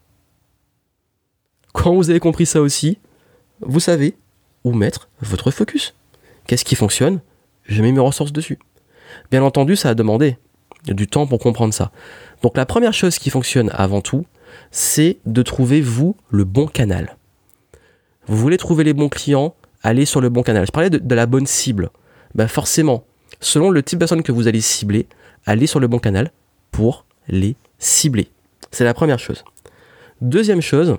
Quand 1.73 1.95
vous 1.95 2.11
avez 2.11 2.21
compris 2.21 2.47
ça 2.47 2.61
aussi, 2.61 2.99
vous 3.61 3.81
savez 3.81 4.17
où 4.65 4.73
mettre 4.73 5.09
votre 5.21 5.51
focus. 5.51 5.95
Qu'est-ce 6.47 6.65
qui 6.65 6.75
fonctionne? 6.75 7.21
Je 7.65 7.83
mets 7.83 7.93
mes 7.93 8.01
ressources 8.01 8.33
dessus. 8.33 8.59
Bien 9.31 9.43
entendu, 9.43 9.77
ça 9.77 9.91
a 9.91 9.95
demandé 9.95 10.39
du 10.85 11.07
temps 11.07 11.27
pour 11.27 11.39
comprendre 11.39 11.75
ça. 11.75 11.91
Donc 12.43 12.57
la 12.57 12.67
première 12.67 12.95
chose 12.95 13.19
qui 13.19 13.31
fonctionne 13.31 13.71
avant 13.75 14.01
tout, 14.01 14.25
c'est 14.71 15.19
de 15.27 15.43
trouver 15.43 15.81
vous 15.81 16.17
le 16.31 16.45
bon 16.45 16.67
canal. 16.67 17.17
Vous 18.27 18.37
voulez 18.37 18.57
trouver 18.57 18.85
les 18.85 18.95
bons 18.95 19.09
clients, 19.09 19.55
allez 19.87 20.05
sur 20.05 20.21
le 20.21 20.29
bon 20.29 20.43
canal. 20.43 20.67
Je 20.67 20.73
parlais 20.73 20.91
de, 20.91 21.15
la 21.15 21.27
bonne 21.27 21.47
cible. 21.47 21.91
Ben 22.35 22.49
forcément, 22.49 23.05
selon 23.41 23.71
le 23.71 23.83
type 23.83 23.99
de 23.99 24.01
personne 24.01 24.23
que 24.23 24.33
vous 24.33 24.49
allez 24.49 24.61
cibler, 24.61 25.07
allez 25.47 25.67
sur 25.67 25.81
le 25.81 25.87
bon 25.87 25.99
canal 25.99 26.33
pour 26.73 27.07
les 27.29 27.57
cibler. 27.79 28.29
C'est 28.73 28.85
la 28.85 28.95
première 28.95 29.19
chose. 29.19 29.45
Deuxième 30.21 30.61
chose, 30.61 30.97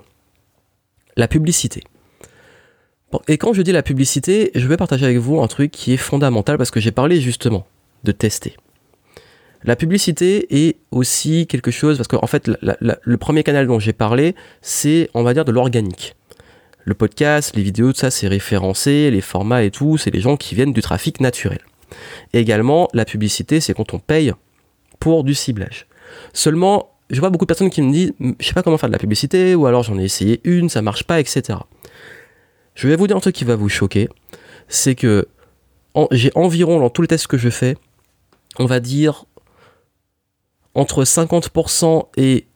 la 1.16 1.28
publicité. 1.28 1.84
Et 3.26 3.38
quand 3.38 3.52
je 3.52 3.62
dis 3.62 3.72
la 3.72 3.82
publicité, 3.82 4.50
je 4.54 4.66
vais 4.66 4.76
partager 4.76 5.04
avec 5.04 5.18
vous 5.18 5.40
un 5.40 5.48
truc 5.48 5.70
qui 5.70 5.92
est 5.92 5.98
fondamental 5.98 6.56
parce 6.56 6.70
que 6.70 6.80
j'ai 6.80 6.92
parlé 6.92 7.20
justement 7.20 7.66
de 8.04 8.12
tester. 8.12 8.56
La 9.64 9.76
publicité 9.76 10.66
est 10.68 10.76
aussi 10.92 11.46
quelque 11.46 11.72
chose, 11.72 11.96
parce 11.96 12.06
qu'en 12.06 12.28
fait, 12.28 12.48
le 12.48 13.16
premier 13.16 13.42
canal 13.42 13.66
dont 13.66 13.80
j'ai 13.80 13.92
parlé, 13.92 14.36
c'est, 14.62 15.10
on 15.14 15.24
va 15.24 15.34
dire, 15.34 15.44
de 15.44 15.50
l'organique. 15.50 16.14
Le 16.88 16.94
podcast, 16.94 17.54
les 17.54 17.62
vidéos, 17.62 17.92
tout 17.92 17.98
ça, 17.98 18.10
c'est 18.10 18.28
référencé, 18.28 19.10
les 19.10 19.20
formats 19.20 19.62
et 19.62 19.70
tout, 19.70 19.98
c'est 19.98 20.10
les 20.10 20.20
gens 20.20 20.38
qui 20.38 20.54
viennent 20.54 20.72
du 20.72 20.80
trafic 20.80 21.20
naturel. 21.20 21.58
Également, 22.32 22.88
la 22.94 23.04
publicité, 23.04 23.60
c'est 23.60 23.74
quand 23.74 23.92
on 23.92 23.98
paye 23.98 24.32
pour 24.98 25.22
du 25.22 25.34
ciblage. 25.34 25.86
Seulement, 26.32 26.96
je 27.10 27.20
vois 27.20 27.28
beaucoup 27.28 27.44
de 27.44 27.48
personnes 27.48 27.68
qui 27.68 27.82
me 27.82 27.92
disent, 27.92 28.14
je 28.40 28.46
sais 28.46 28.54
pas 28.54 28.62
comment 28.62 28.78
faire 28.78 28.88
de 28.88 28.94
la 28.94 28.98
publicité, 28.98 29.54
ou 29.54 29.66
alors 29.66 29.82
j'en 29.82 29.98
ai 29.98 30.04
essayé 30.04 30.40
une, 30.44 30.70
ça 30.70 30.80
marche 30.80 31.04
pas, 31.04 31.20
etc. 31.20 31.58
Je 32.74 32.88
vais 32.88 32.96
vous 32.96 33.06
dire 33.06 33.18
un 33.18 33.20
truc 33.20 33.34
qui 33.34 33.44
va 33.44 33.54
vous 33.54 33.68
choquer, 33.68 34.08
c'est 34.66 34.94
que 34.94 35.28
j'ai 36.10 36.32
environ, 36.36 36.80
dans 36.80 36.88
tous 36.88 37.02
les 37.02 37.08
tests 37.08 37.26
que 37.26 37.36
je 37.36 37.50
fais, 37.50 37.76
on 38.58 38.64
va 38.64 38.80
dire 38.80 39.26
entre 40.74 41.04
50% 41.04 42.06
et 42.16 42.46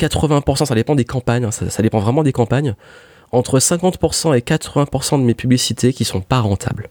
80%, 0.00 0.64
ça 0.64 0.74
dépend 0.74 0.94
des 0.94 1.04
campagnes, 1.04 1.44
hein, 1.44 1.50
ça, 1.50 1.82
dépend 1.82 1.98
vraiment 1.98 2.22
des 2.22 2.32
campagnes, 2.32 2.74
entre 3.32 3.58
50% 3.58 4.36
et 4.36 4.40
80% 4.40 5.18
de 5.18 5.24
mes 5.24 5.34
publicités 5.34 5.92
qui 5.92 6.04
sont 6.04 6.20
pas 6.20 6.40
rentables. 6.40 6.90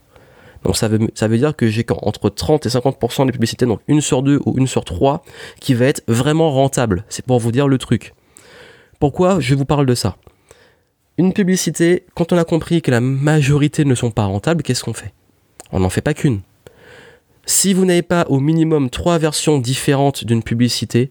Donc 0.64 0.76
ça 0.76 0.88
veut, 0.88 1.08
ça 1.14 1.28
veut 1.28 1.38
dire 1.38 1.56
que 1.56 1.68
j'ai 1.68 1.84
entre 2.02 2.28
30 2.28 2.66
et 2.66 2.68
50% 2.68 3.26
des 3.26 3.32
publicités, 3.32 3.66
donc 3.66 3.80
une 3.88 4.00
sur 4.00 4.22
deux 4.22 4.40
ou 4.46 4.58
une 4.58 4.66
sur 4.66 4.84
trois, 4.84 5.24
qui 5.60 5.74
va 5.74 5.86
être 5.86 6.02
vraiment 6.06 6.50
rentable. 6.50 7.04
C'est 7.08 7.24
pour 7.24 7.38
vous 7.38 7.52
dire 7.52 7.68
le 7.68 7.78
truc. 7.78 8.14
Pourquoi 9.00 9.40
je 9.40 9.54
vous 9.54 9.64
parle 9.64 9.86
de 9.86 9.94
ça? 9.94 10.16
Une 11.18 11.32
publicité, 11.32 12.04
quand 12.14 12.32
on 12.32 12.38
a 12.38 12.44
compris 12.44 12.80
que 12.80 12.90
la 12.90 13.00
majorité 13.00 13.84
ne 13.84 13.94
sont 13.94 14.10
pas 14.10 14.24
rentables, 14.24 14.62
qu'est-ce 14.62 14.84
qu'on 14.84 14.94
fait? 14.94 15.12
On 15.72 15.80
n'en 15.80 15.90
fait 15.90 16.00
pas 16.00 16.14
qu'une. 16.14 16.40
Si 17.44 17.74
vous 17.74 17.84
n'avez 17.84 18.02
pas 18.02 18.24
au 18.28 18.38
minimum 18.38 18.88
trois 18.88 19.18
versions 19.18 19.58
différentes 19.58 20.24
d'une 20.24 20.42
publicité, 20.42 21.10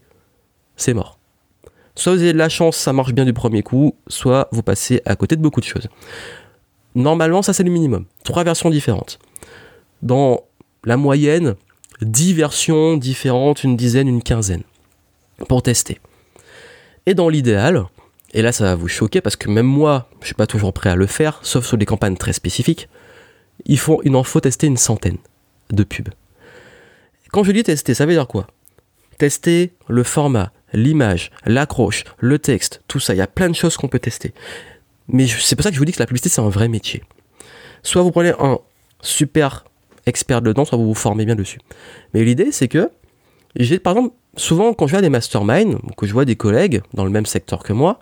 c'est 0.78 0.94
mort. 0.94 1.20
Soit 1.96 2.14
vous 2.14 2.22
avez 2.22 2.34
de 2.34 2.38
la 2.38 2.50
chance, 2.50 2.78
ça 2.78 2.94
marche 2.94 3.14
bien 3.14 3.26
du 3.26 3.34
premier 3.34 3.64
coup, 3.64 3.96
soit 4.08 4.48
vous 4.52 4.64
passez 4.64 5.02
à 5.06 5.16
côté 5.16 5.36
de 5.36 5.42
beaucoup 5.42 5.60
de 5.60 5.66
choses. 5.66 5.90
Normalement, 6.96 7.42
ça 7.42 7.54
c'est 7.54 7.64
le 7.64 7.72
minimum. 7.72 8.06
Trois 8.24 8.44
versions 8.44 8.70
différentes. 8.70 9.20
Dans 10.02 10.42
la 10.84 10.98
moyenne, 10.98 11.56
dix 12.02 12.34
versions 12.34 12.98
différentes, 12.98 13.64
une 13.64 13.78
dizaine, 13.78 14.08
une 14.08 14.24
quinzaine, 14.24 14.64
pour 15.48 15.64
tester. 15.64 16.00
Et 17.06 17.14
dans 17.14 17.30
l'idéal, 17.30 17.86
et 18.34 18.42
là 18.42 18.52
ça 18.52 18.64
va 18.64 18.76
vous 18.76 18.88
choquer 18.88 19.22
parce 19.22 19.36
que 19.36 19.50
même 19.50 19.66
moi, 19.66 20.10
je 20.22 20.28
suis 20.28 20.36
pas 20.36 20.48
toujours 20.48 20.74
prêt 20.74 20.90
à 20.90 20.96
le 20.96 21.08
faire, 21.08 21.40
sauf 21.44 21.66
sur 21.66 21.78
des 21.78 21.86
campagnes 21.86 22.18
très 22.18 22.34
spécifiques, 22.34 22.90
il, 23.66 23.78
faut, 23.78 24.02
il 24.04 24.16
en 24.16 24.24
faut 24.24 24.40
tester 24.40 24.68
une 24.68 24.78
centaine 24.78 25.18
de 25.72 25.84
pubs. 25.84 26.10
Quand 27.32 27.44
je 27.44 27.52
dis 27.52 27.64
tester, 27.64 27.94
ça 27.94 28.06
veut 28.06 28.14
dire 28.14 28.28
quoi? 28.28 28.48
Tester 29.18 29.74
le 29.88 30.04
format, 30.04 30.52
l'image, 30.74 31.32
l'accroche, 31.46 32.04
le 32.20 32.40
texte, 32.40 32.82
tout 32.88 33.00
ça. 33.00 33.14
Il 33.14 33.18
y 33.18 33.22
a 33.22 33.28
plein 33.28 33.50
de 33.50 33.56
choses 33.56 33.78
qu'on 33.78 33.88
peut 33.88 34.00
tester. 34.00 34.34
Mais 35.08 35.28
c'est 35.28 35.56
pour 35.56 35.64
ça 35.64 35.70
que 35.70 35.76
je 35.76 35.80
vous 35.80 35.86
dis 35.86 35.92
que 35.92 36.00
la 36.00 36.06
publicité, 36.06 36.30
c'est 36.30 36.42
un 36.42 36.50
vrai 36.50 36.68
métier. 36.68 37.04
Soit 37.84 38.02
vous 38.02 38.12
prenez 38.12 38.34
un 38.40 38.60
super 39.02 39.66
expert 40.06 40.42
dedans, 40.42 40.66
soit 40.66 40.78
vous 40.78 40.88
vous 40.88 40.94
formez 40.94 41.26
bien 41.26 41.36
dessus. 41.36 41.60
Mais 42.14 42.24
l'idée, 42.24 42.52
c'est 42.52 42.68
que, 42.68 42.90
j'ai, 43.56 43.80
par 43.80 43.98
exemple, 43.98 44.16
souvent 44.38 44.74
quand 44.74 44.88
je 44.88 44.92
vois 44.92 45.02
des 45.02 45.10
masterminds, 45.10 45.76
ou 45.84 45.94
que 45.98 46.08
je 46.08 46.14
vois 46.14 46.26
des 46.26 46.36
collègues 46.36 46.82
dans 46.94 47.04
le 47.04 47.12
même 47.12 47.26
secteur 47.26 47.64
que 47.64 47.74
moi, 47.74 48.00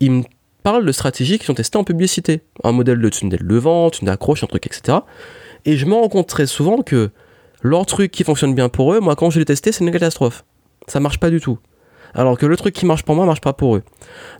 ils 0.00 0.10
me 0.10 0.22
parlent 0.62 0.84
de 0.84 0.92
stratégies 0.92 1.38
qui 1.38 1.46
sont 1.46 1.54
testées 1.54 1.78
en 1.78 1.84
publicité. 1.84 2.40
Un 2.64 2.72
modèle 2.72 3.00
de 3.00 3.08
tunnel 3.08 3.46
de 3.46 3.56
vente, 3.56 4.00
une 4.00 4.08
accroche, 4.08 4.42
un 4.42 4.48
truc, 4.48 4.66
etc. 4.66 4.98
Et 5.64 5.76
je 5.76 5.86
me 5.86 5.94
rends 5.94 6.08
compte 6.08 6.28
très 6.28 6.46
souvent 6.46 6.82
que 6.82 7.10
leur 7.62 7.86
truc 7.86 8.10
qui 8.10 8.24
fonctionne 8.24 8.54
bien 8.54 8.68
pour 8.68 8.92
eux, 8.92 9.00
moi 9.00 9.16
quand 9.16 9.30
je 9.30 9.38
l'ai 9.38 9.44
testé, 9.44 9.72
c'est 9.72 9.84
une 9.84 9.92
catastrophe. 9.92 10.44
Ça 10.88 11.00
marche 11.00 11.18
pas 11.18 11.30
du 11.30 11.40
tout. 11.40 11.58
Alors 12.16 12.38
que 12.38 12.46
le 12.46 12.56
truc 12.56 12.74
qui 12.74 12.86
marche 12.86 13.02
pour 13.02 13.14
moi 13.14 13.26
marche 13.26 13.42
pas 13.42 13.52
pour 13.52 13.76
eux. 13.76 13.82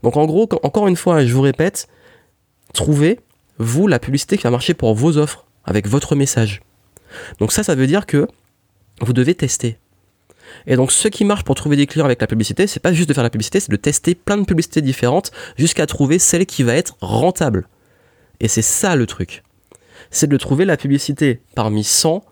Donc 0.03 0.17
en 0.17 0.25
gros, 0.25 0.49
encore 0.63 0.89
une 0.89 0.97
fois, 0.97 1.25
je 1.25 1.33
vous 1.33 1.43
répète, 1.43 1.89
trouvez 2.73 3.21
vous 3.59 3.87
la 3.87 3.99
publicité 3.99 4.39
qui 4.39 4.45
va 4.45 4.51
marcher 4.51 4.73
pour 4.73 4.95
vos 4.95 5.19
offres 5.19 5.47
avec 5.65 5.87
votre 5.87 6.17
message. 6.17 6.63
Donc 7.39 7.53
ça, 7.53 7.63
ça 7.63 7.75
veut 7.75 7.87
dire 7.87 8.07
que 8.07 8.27
vous 9.03 9.13
devez 9.13 9.35
tester. 9.35 9.79
Et 10.67 10.77
donc 10.77 10.91
ce 10.91 11.09
qui 11.09 11.27
marche 11.27 11.45
pour 11.45 11.55
trouver 11.55 11.77
des 11.77 11.87
clients 11.87 12.07
avec 12.07 12.21
la 12.21 12.27
publicité, 12.27 12.67
c'est 12.67 12.81
pas 12.81 12.95
juste 12.95 13.11
de 13.11 13.15
faire 13.15 13.23
la 13.23 13.31
publicité, 13.31 13.61
c'est 13.61 13.71
de 13.71 13.77
tester 13.77 14.15
plein 14.15 14.39
de 14.39 14.45
publicités 14.45 14.81
différentes 14.81 15.31
jusqu'à 15.59 15.87
trouver 15.87 16.19
celle 16.19 16.47
qui 16.47 16.63
va 16.63 16.75
être 16.75 16.97
rentable. 17.01 17.69
Et 18.41 18.49
c'est 18.49 18.63
ça 18.63 18.97
le 18.97 19.05
truc. 19.05 19.43
C'est 20.11 20.29
de 20.29 20.37
trouver 20.39 20.65
la 20.65 20.79
publicité 20.79 21.43
parmi 21.55 21.85
100 21.85 22.25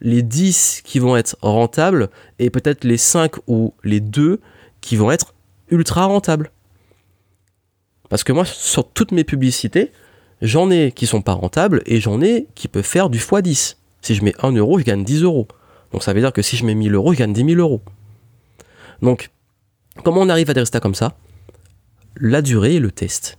les 0.00 0.22
10 0.22 0.82
qui 0.84 1.00
vont 1.00 1.16
être 1.16 1.36
rentables 1.42 2.10
et 2.38 2.50
peut-être 2.50 2.84
les 2.84 2.96
5 2.96 3.32
ou 3.48 3.74
les 3.82 3.98
2 3.98 4.40
qui 4.88 4.96
vont 4.96 5.10
être 5.10 5.34
ultra 5.70 6.06
rentables. 6.06 6.50
Parce 8.08 8.24
que 8.24 8.32
moi, 8.32 8.46
sur 8.46 8.88
toutes 8.90 9.12
mes 9.12 9.22
publicités, 9.22 9.92
j'en 10.40 10.70
ai 10.70 10.92
qui 10.92 11.06
sont 11.06 11.20
pas 11.20 11.34
rentables 11.34 11.82
et 11.84 12.00
j'en 12.00 12.22
ai 12.22 12.46
qui 12.54 12.68
peuvent 12.68 12.82
faire 12.86 13.10
du 13.10 13.18
x10. 13.18 13.76
Si 14.00 14.14
je 14.14 14.24
mets 14.24 14.32
1 14.42 14.52
euro, 14.52 14.78
je 14.78 14.84
gagne 14.84 15.04
10 15.04 15.24
euros. 15.24 15.46
Donc 15.92 16.02
ça 16.02 16.14
veut 16.14 16.20
dire 16.20 16.32
que 16.32 16.40
si 16.40 16.56
je 16.56 16.64
mets 16.64 16.74
1000 16.74 16.94
euros, 16.94 17.12
je 17.12 17.18
gagne 17.18 17.34
10 17.34 17.44
000 17.44 17.60
euros. 17.60 17.82
Donc, 19.02 19.28
comment 20.04 20.22
on 20.22 20.30
arrive 20.30 20.48
à 20.48 20.54
des 20.54 20.60
résultats 20.60 20.80
comme 20.80 20.94
ça? 20.94 21.18
La 22.16 22.40
durée 22.40 22.76
et 22.76 22.80
le 22.80 22.90
test. 22.90 23.36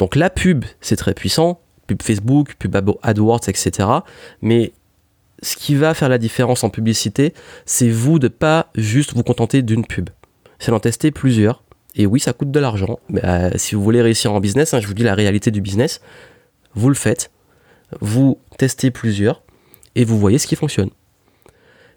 Donc 0.00 0.16
la 0.16 0.28
pub, 0.28 0.64
c'est 0.80 0.96
très 0.96 1.14
puissant. 1.14 1.60
Pub 1.86 2.02
Facebook, 2.02 2.56
pub 2.58 2.74
AdWords, 3.00 3.48
etc. 3.48 3.88
Mais 4.42 4.72
ce 5.40 5.54
qui 5.54 5.76
va 5.76 5.94
faire 5.94 6.08
la 6.08 6.18
différence 6.18 6.64
en 6.64 6.70
publicité, 6.70 7.32
c'est 7.64 7.90
vous 7.90 8.18
de 8.18 8.26
pas 8.26 8.72
juste 8.74 9.14
vous 9.14 9.22
contenter 9.22 9.62
d'une 9.62 9.86
pub. 9.86 10.10
C'est 10.58 10.70
d'en 10.70 10.80
tester 10.80 11.10
plusieurs. 11.10 11.62
Et 11.94 12.06
oui, 12.06 12.20
ça 12.20 12.32
coûte 12.32 12.50
de 12.50 12.60
l'argent. 12.60 12.98
Mais 13.08 13.24
euh, 13.24 13.50
si 13.56 13.74
vous 13.74 13.82
voulez 13.82 14.02
réussir 14.02 14.32
en 14.32 14.40
business, 14.40 14.74
hein, 14.74 14.80
je 14.80 14.86
vous 14.86 14.94
dis 14.94 15.02
la 15.02 15.14
réalité 15.14 15.50
du 15.50 15.60
business, 15.60 16.00
vous 16.74 16.88
le 16.88 16.94
faites, 16.94 17.30
vous 18.00 18.38
testez 18.58 18.90
plusieurs 18.90 19.42
et 19.94 20.04
vous 20.04 20.18
voyez 20.18 20.38
ce 20.38 20.46
qui 20.46 20.56
fonctionne. 20.56 20.90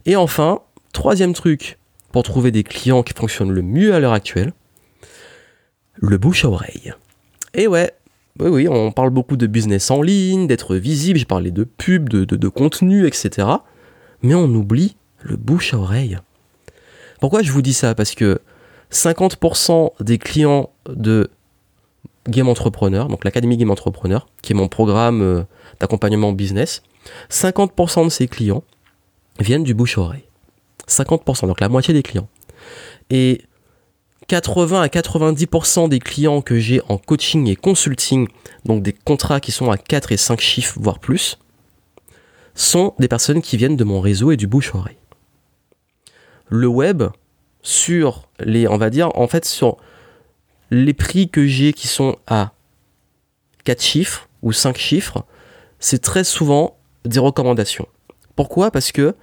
Et 0.06 0.16
enfin, 0.16 0.62
troisième 0.94 1.34
truc 1.34 1.80
pour 2.12 2.24
trouver 2.24 2.52
des 2.52 2.64
clients 2.64 3.04
qui 3.04 3.14
fonctionnent 3.14 3.52
le 3.52 3.62
mieux 3.62 3.94
à 3.94 4.00
l'heure 4.00 4.14
actuelle, 4.14 4.54
le 5.96 6.18
bouche 6.18 6.46
à 6.46 6.50
oreille. 6.50 6.94
Et 7.54 7.68
ouais, 7.68 7.92
oui, 8.40 8.50
oui, 8.50 8.68
on 8.68 8.92
parle 8.92 9.10
beaucoup 9.10 9.36
de 9.36 9.48
business 9.48 9.90
en 9.90 10.02
ligne, 10.02 10.48
d'être 10.48 10.76
visible, 10.76 11.18
j'ai 11.18 11.26
parlé 11.26 11.50
de 11.52 11.64
pub, 11.64 12.08
de, 12.10 12.24
de, 12.24 12.48
contenu, 12.48 13.08
etc. 13.08 13.48
Mais 14.22 14.36
on 14.36 14.46
oublie 14.46 14.96
le 15.24 15.38
bouche 15.38 15.74
à 15.74 15.78
oreille. 15.78 16.20
Pourquoi 17.20 17.42
je 17.42 17.52
vous 17.52 17.62
dis 17.62 17.74
ça? 17.74 17.96
Parce 17.96 18.16
que 18.16 18.40
50% 18.92 19.92
des 20.02 20.18
clients 20.18 20.70
de 20.88 21.30
Game 22.28 22.50
Entrepreneur, 22.50 23.08
donc 23.08 23.24
l'Académie 23.24 23.58
Game 23.58 23.72
Entrepreneur, 23.72 24.28
qui 24.42 24.54
est 24.54 24.56
mon 24.56 24.68
programme 24.68 25.22
euh, 25.22 25.44
d'accompagnement 25.80 26.34
business, 26.34 26.84
50% 27.30 28.06
de 28.06 28.10
ces 28.10 28.28
clients 28.28 28.64
viennent 29.40 29.64
du 29.64 29.74
bouche-oreille. 29.74 30.24
50%, 30.88 31.48
donc 31.48 31.60
la 31.60 31.70
moitié 31.70 31.94
des 31.94 32.04
clients. 32.04 32.28
Et 33.10 33.42
80 34.28 34.82
à 34.82 34.88
90% 34.88 35.90
des 35.90 36.00
clients 36.00 36.42
que 36.42 36.60
j'ai 36.60 36.82
en 36.90 36.98
coaching 36.98 37.48
et 37.48 37.56
consulting, 37.56 38.28
donc 38.66 38.84
des 38.84 38.94
contrats 38.94 39.40
qui 39.40 39.52
sont 39.52 39.72
à 39.72 39.78
4 39.78 40.12
et 40.12 40.18
5 40.18 40.40
chiffres, 40.40 40.78
voire 40.82 41.00
plus, 41.00 41.38
sont 42.56 42.94
des 43.00 43.08
personnes 43.08 43.42
qui 43.42 43.56
viennent 43.56 43.78
de 43.78 43.84
mon 43.84 44.02
réseau 44.02 44.32
et 44.32 44.38
du 44.38 44.48
bouche-oreille. 44.48 44.98
Le 46.50 46.68
web, 46.68 47.04
sur 47.62 48.28
les, 48.40 48.68
on 48.68 48.78
va 48.78 48.90
dire, 48.90 49.12
en 49.16 49.28
fait, 49.28 49.46
sur 49.46 49.78
les 50.72 50.94
prix 50.94 51.30
que 51.30 51.46
j'ai 51.46 51.74
qui 51.74 51.88
sont 51.88 52.18
à 52.28 52.52
4 53.66 53.82
chiffres 53.82 54.30
ou 54.42 54.52
5 54.54 54.78
chiffres, 54.78 55.26
c'est 55.80 56.02
très 56.02 56.24
souvent 56.24 56.78
des 57.06 57.20
recommandations. 57.20 57.88
Pourquoi? 58.36 58.72
Parce 58.72 58.92
que 58.92 59.16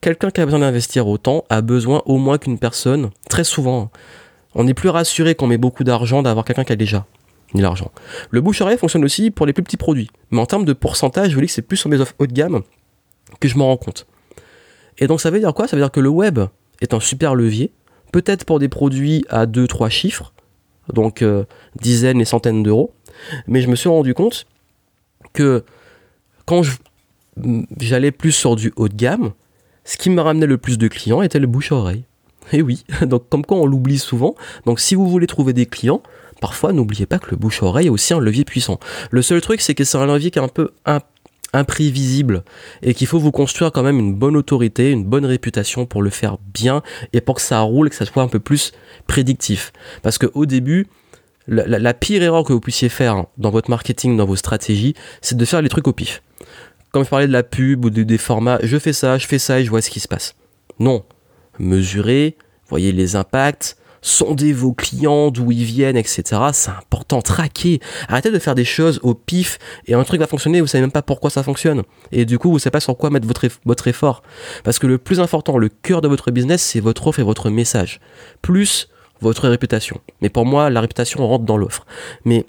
quelqu'un 0.00 0.30
qui 0.30 0.40
a 0.40 0.44
besoin 0.44 0.60
d'investir 0.60 1.08
autant 1.08 1.44
a 1.50 1.60
besoin 1.60 2.02
au 2.06 2.18
moins 2.18 2.38
qu'une 2.38 2.58
personne, 2.58 3.10
très 3.28 3.44
souvent, 3.44 3.90
on 4.54 4.66
est 4.66 4.74
plus 4.74 4.88
rassuré 4.88 5.34
qu'on 5.34 5.46
met 5.46 5.58
beaucoup 5.58 5.84
d'argent 5.84 6.22
d'avoir 6.22 6.44
quelqu'un 6.44 6.64
qui 6.64 6.72
a 6.72 6.76
déjà 6.76 7.06
mis 7.54 7.60
l'argent. 7.60 7.90
Le 8.30 8.40
bouche-oreille 8.40 8.78
fonctionne 8.78 9.04
aussi 9.04 9.30
pour 9.30 9.46
les 9.46 9.52
plus 9.52 9.62
petits 9.62 9.76
produits. 9.76 10.10
Mais 10.30 10.40
en 10.40 10.46
termes 10.46 10.64
de 10.64 10.72
pourcentage, 10.72 11.30
je 11.30 11.34
vous 11.34 11.40
dis 11.40 11.46
que 11.46 11.52
c'est 11.52 11.62
plus 11.62 11.76
sur 11.76 11.88
mes 11.88 12.00
offres 12.00 12.14
haut 12.18 12.26
de 12.26 12.32
gamme 12.32 12.62
que 13.40 13.48
je 13.48 13.56
m'en 13.56 13.66
rends 13.66 13.76
compte. 13.76 14.06
Et 14.98 15.06
donc 15.06 15.20
ça 15.20 15.30
veut 15.30 15.40
dire 15.40 15.54
quoi? 15.54 15.68
Ça 15.68 15.76
veut 15.76 15.82
dire 15.82 15.90
que 15.90 16.00
le 16.00 16.08
web 16.08 16.40
est 16.80 16.94
un 16.94 17.00
super 17.00 17.34
levier, 17.34 17.72
peut-être 18.12 18.44
pour 18.44 18.58
des 18.58 18.68
produits 18.68 19.24
à 19.28 19.46
2-3 19.46 19.90
chiffres, 19.90 20.32
donc 20.92 21.22
euh, 21.22 21.44
dizaines 21.80 22.20
et 22.20 22.24
centaines 22.24 22.62
d'euros, 22.62 22.94
mais 23.46 23.60
je 23.60 23.68
me 23.68 23.76
suis 23.76 23.88
rendu 23.88 24.14
compte 24.14 24.46
que 25.32 25.64
quand 26.46 26.62
j'allais 27.80 28.12
plus 28.12 28.32
sur 28.32 28.56
du 28.56 28.72
haut 28.76 28.88
de 28.88 28.94
gamme, 28.94 29.32
ce 29.84 29.96
qui 29.96 30.10
me 30.10 30.20
ramenait 30.20 30.46
le 30.46 30.58
plus 30.58 30.78
de 30.78 30.88
clients 30.88 31.22
était 31.22 31.38
le 31.38 31.46
bouche-oreille. 31.46 32.04
Et 32.52 32.62
oui, 32.62 32.84
donc 33.02 33.28
comme 33.28 33.44
quoi 33.44 33.58
on 33.58 33.66
l'oublie 33.66 33.98
souvent. 33.98 34.34
Donc 34.66 34.80
si 34.80 34.94
vous 34.94 35.08
voulez 35.08 35.26
trouver 35.26 35.52
des 35.52 35.66
clients, 35.66 36.02
parfois 36.40 36.72
n'oubliez 36.72 37.06
pas 37.06 37.18
que 37.18 37.30
le 37.30 37.36
bouche-oreille 37.36 37.86
est 37.86 37.90
aussi 37.90 38.14
un 38.14 38.20
levier 38.20 38.44
puissant. 38.44 38.78
Le 39.10 39.22
seul 39.22 39.40
truc, 39.40 39.60
c'est 39.60 39.74
que 39.74 39.84
c'est 39.84 39.98
un 39.98 40.06
levier 40.06 40.30
qui 40.30 40.38
est 40.38 40.42
un 40.42 40.48
peu 40.48 40.70
imprévisible 41.54 42.44
et 42.82 42.92
qu'il 42.92 43.06
faut 43.06 43.18
vous 43.18 43.32
construire 43.32 43.72
quand 43.72 43.82
même 43.82 43.98
une 43.98 44.14
bonne 44.14 44.36
autorité, 44.36 44.90
une 44.90 45.04
bonne 45.04 45.24
réputation 45.24 45.86
pour 45.86 46.02
le 46.02 46.10
faire 46.10 46.36
bien 46.52 46.82
et 47.12 47.20
pour 47.20 47.36
que 47.36 47.40
ça 47.40 47.60
roule 47.60 47.88
que 47.88 47.96
ça 47.96 48.04
soit 48.04 48.22
un 48.22 48.28
peu 48.28 48.40
plus 48.40 48.72
prédictif. 49.06 49.72
Parce 50.02 50.18
qu'au 50.18 50.44
début, 50.44 50.86
la, 51.46 51.94
pire 51.94 52.22
erreur 52.22 52.44
que 52.44 52.52
vous 52.52 52.60
puissiez 52.60 52.88
faire 52.88 53.26
dans 53.38 53.50
votre 53.50 53.70
marketing, 53.70 54.16
dans 54.16 54.26
vos 54.26 54.36
stratégies, 54.36 54.94
c'est 55.20 55.36
de 55.36 55.44
faire 55.44 55.62
les 55.62 55.68
trucs 55.68 55.86
au 55.88 55.92
pif. 55.92 56.22
Comme 56.90 57.04
je 57.04 57.10
parlais 57.10 57.26
de 57.26 57.32
la 57.32 57.42
pub 57.42 57.84
ou 57.84 57.90
des 57.90 58.18
formats, 58.18 58.58
je 58.62 58.78
fais 58.78 58.92
ça, 58.92 59.18
je 59.18 59.26
fais 59.26 59.38
ça 59.38 59.60
et 59.60 59.64
je 59.64 59.70
vois 59.70 59.82
ce 59.82 59.90
qui 59.90 60.00
se 60.00 60.08
passe. 60.08 60.34
Non, 60.78 61.04
mesurez, 61.58 62.36
voyez 62.68 62.92
les 62.92 63.16
impacts, 63.16 63.76
sondez 64.04 64.52
vos 64.52 64.74
clients, 64.74 65.30
d'où 65.30 65.50
ils 65.50 65.64
viennent, 65.64 65.96
etc. 65.96 66.22
C'est 66.52 66.70
important, 66.70 67.22
traquer. 67.22 67.80
Arrêtez 68.08 68.30
de 68.30 68.38
faire 68.38 68.54
des 68.54 68.64
choses 68.64 69.00
au 69.02 69.14
pif 69.14 69.58
et 69.86 69.94
un 69.94 70.04
truc 70.04 70.20
va 70.20 70.26
fonctionner, 70.26 70.60
vous 70.60 70.66
savez 70.66 70.82
même 70.82 70.92
pas 70.92 71.02
pourquoi 71.02 71.30
ça 71.30 71.42
fonctionne. 71.42 71.82
Et 72.12 72.26
du 72.26 72.38
coup, 72.38 72.50
vous 72.50 72.58
savez 72.58 72.70
pas 72.70 72.80
sur 72.80 72.96
quoi 72.96 73.10
mettre 73.10 73.26
votre, 73.26 73.46
votre 73.64 73.88
effort. 73.88 74.22
Parce 74.62 74.78
que 74.78 74.86
le 74.86 74.98
plus 74.98 75.20
important, 75.20 75.56
le 75.56 75.70
cœur 75.70 76.02
de 76.02 76.08
votre 76.08 76.30
business, 76.30 76.62
c'est 76.62 76.80
votre 76.80 77.06
offre 77.06 77.20
et 77.20 77.22
votre 77.22 77.48
message. 77.48 78.00
Plus 78.42 78.88
votre 79.20 79.48
réputation. 79.48 80.00
Mais 80.20 80.28
pour 80.28 80.44
moi, 80.44 80.68
la 80.68 80.82
réputation 80.82 81.26
rentre 81.26 81.44
dans 81.44 81.56
l'offre. 81.56 81.86
Mais 82.26 82.44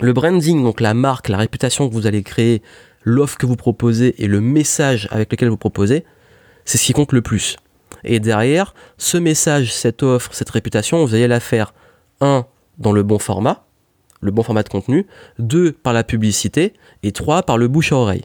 le 0.00 0.14
branding, 0.14 0.62
donc 0.64 0.80
la 0.80 0.94
marque, 0.94 1.28
la 1.28 1.36
réputation 1.36 1.88
que 1.88 1.94
vous 1.94 2.06
allez 2.06 2.22
créer, 2.22 2.62
l'offre 3.02 3.36
que 3.36 3.44
vous 3.44 3.56
proposez 3.56 4.22
et 4.22 4.26
le 4.26 4.40
message 4.40 5.08
avec 5.10 5.30
lequel 5.30 5.50
vous 5.50 5.58
proposez, 5.58 6.04
c'est 6.64 6.78
ce 6.78 6.84
qui 6.84 6.94
compte 6.94 7.12
le 7.12 7.20
plus. 7.20 7.56
Et 8.04 8.20
derrière, 8.20 8.74
ce 8.98 9.18
message, 9.18 9.74
cette 9.74 10.02
offre, 10.02 10.34
cette 10.34 10.50
réputation, 10.50 11.04
vous 11.04 11.14
allez 11.14 11.28
la 11.28 11.40
faire, 11.40 11.74
un, 12.20 12.46
dans 12.78 12.92
le 12.92 13.02
bon 13.02 13.18
format, 13.18 13.64
le 14.20 14.30
bon 14.30 14.42
format 14.42 14.62
de 14.62 14.68
contenu, 14.68 15.06
deux, 15.38 15.72
par 15.72 15.92
la 15.92 16.04
publicité, 16.04 16.74
et 17.02 17.12
trois, 17.12 17.42
par 17.42 17.58
le 17.58 17.68
bouche 17.68 17.92
à 17.92 17.96
oreille. 17.96 18.24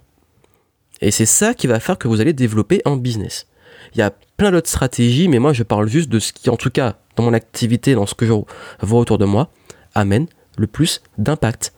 Et 1.02 1.12
c'est 1.12 1.26
ça 1.26 1.54
qui 1.54 1.68
va 1.68 1.80
faire 1.80 1.98
que 1.98 2.08
vous 2.08 2.22
allez 2.22 2.34
développer 2.34 2.82
un 2.86 2.98
business. 2.98 3.48
Il 3.94 4.00
y 4.00 4.02
a 4.02 4.12
plein 4.38 4.52
d'autres 4.52 4.70
stratégies, 4.70 5.28
mais 5.28 5.40
moi 5.40 5.54
je 5.54 5.64
parle 5.64 5.88
juste 5.88 6.10
de 6.10 6.20
ce 6.20 6.34
qui, 6.34 6.50
en 6.50 6.58
tout 6.58 6.70
cas, 6.70 6.96
dans 7.16 7.24
mon 7.24 7.34
activité, 7.34 7.96
dans 7.96 8.06
ce 8.06 8.16
que 8.16 8.26
je 8.26 8.34
vois 8.82 9.00
autour 9.00 9.18
de 9.18 9.26
moi, 9.26 9.50
amène 9.94 10.28
le 10.58 10.68
plus 10.68 11.02
d'impact. 11.18 11.74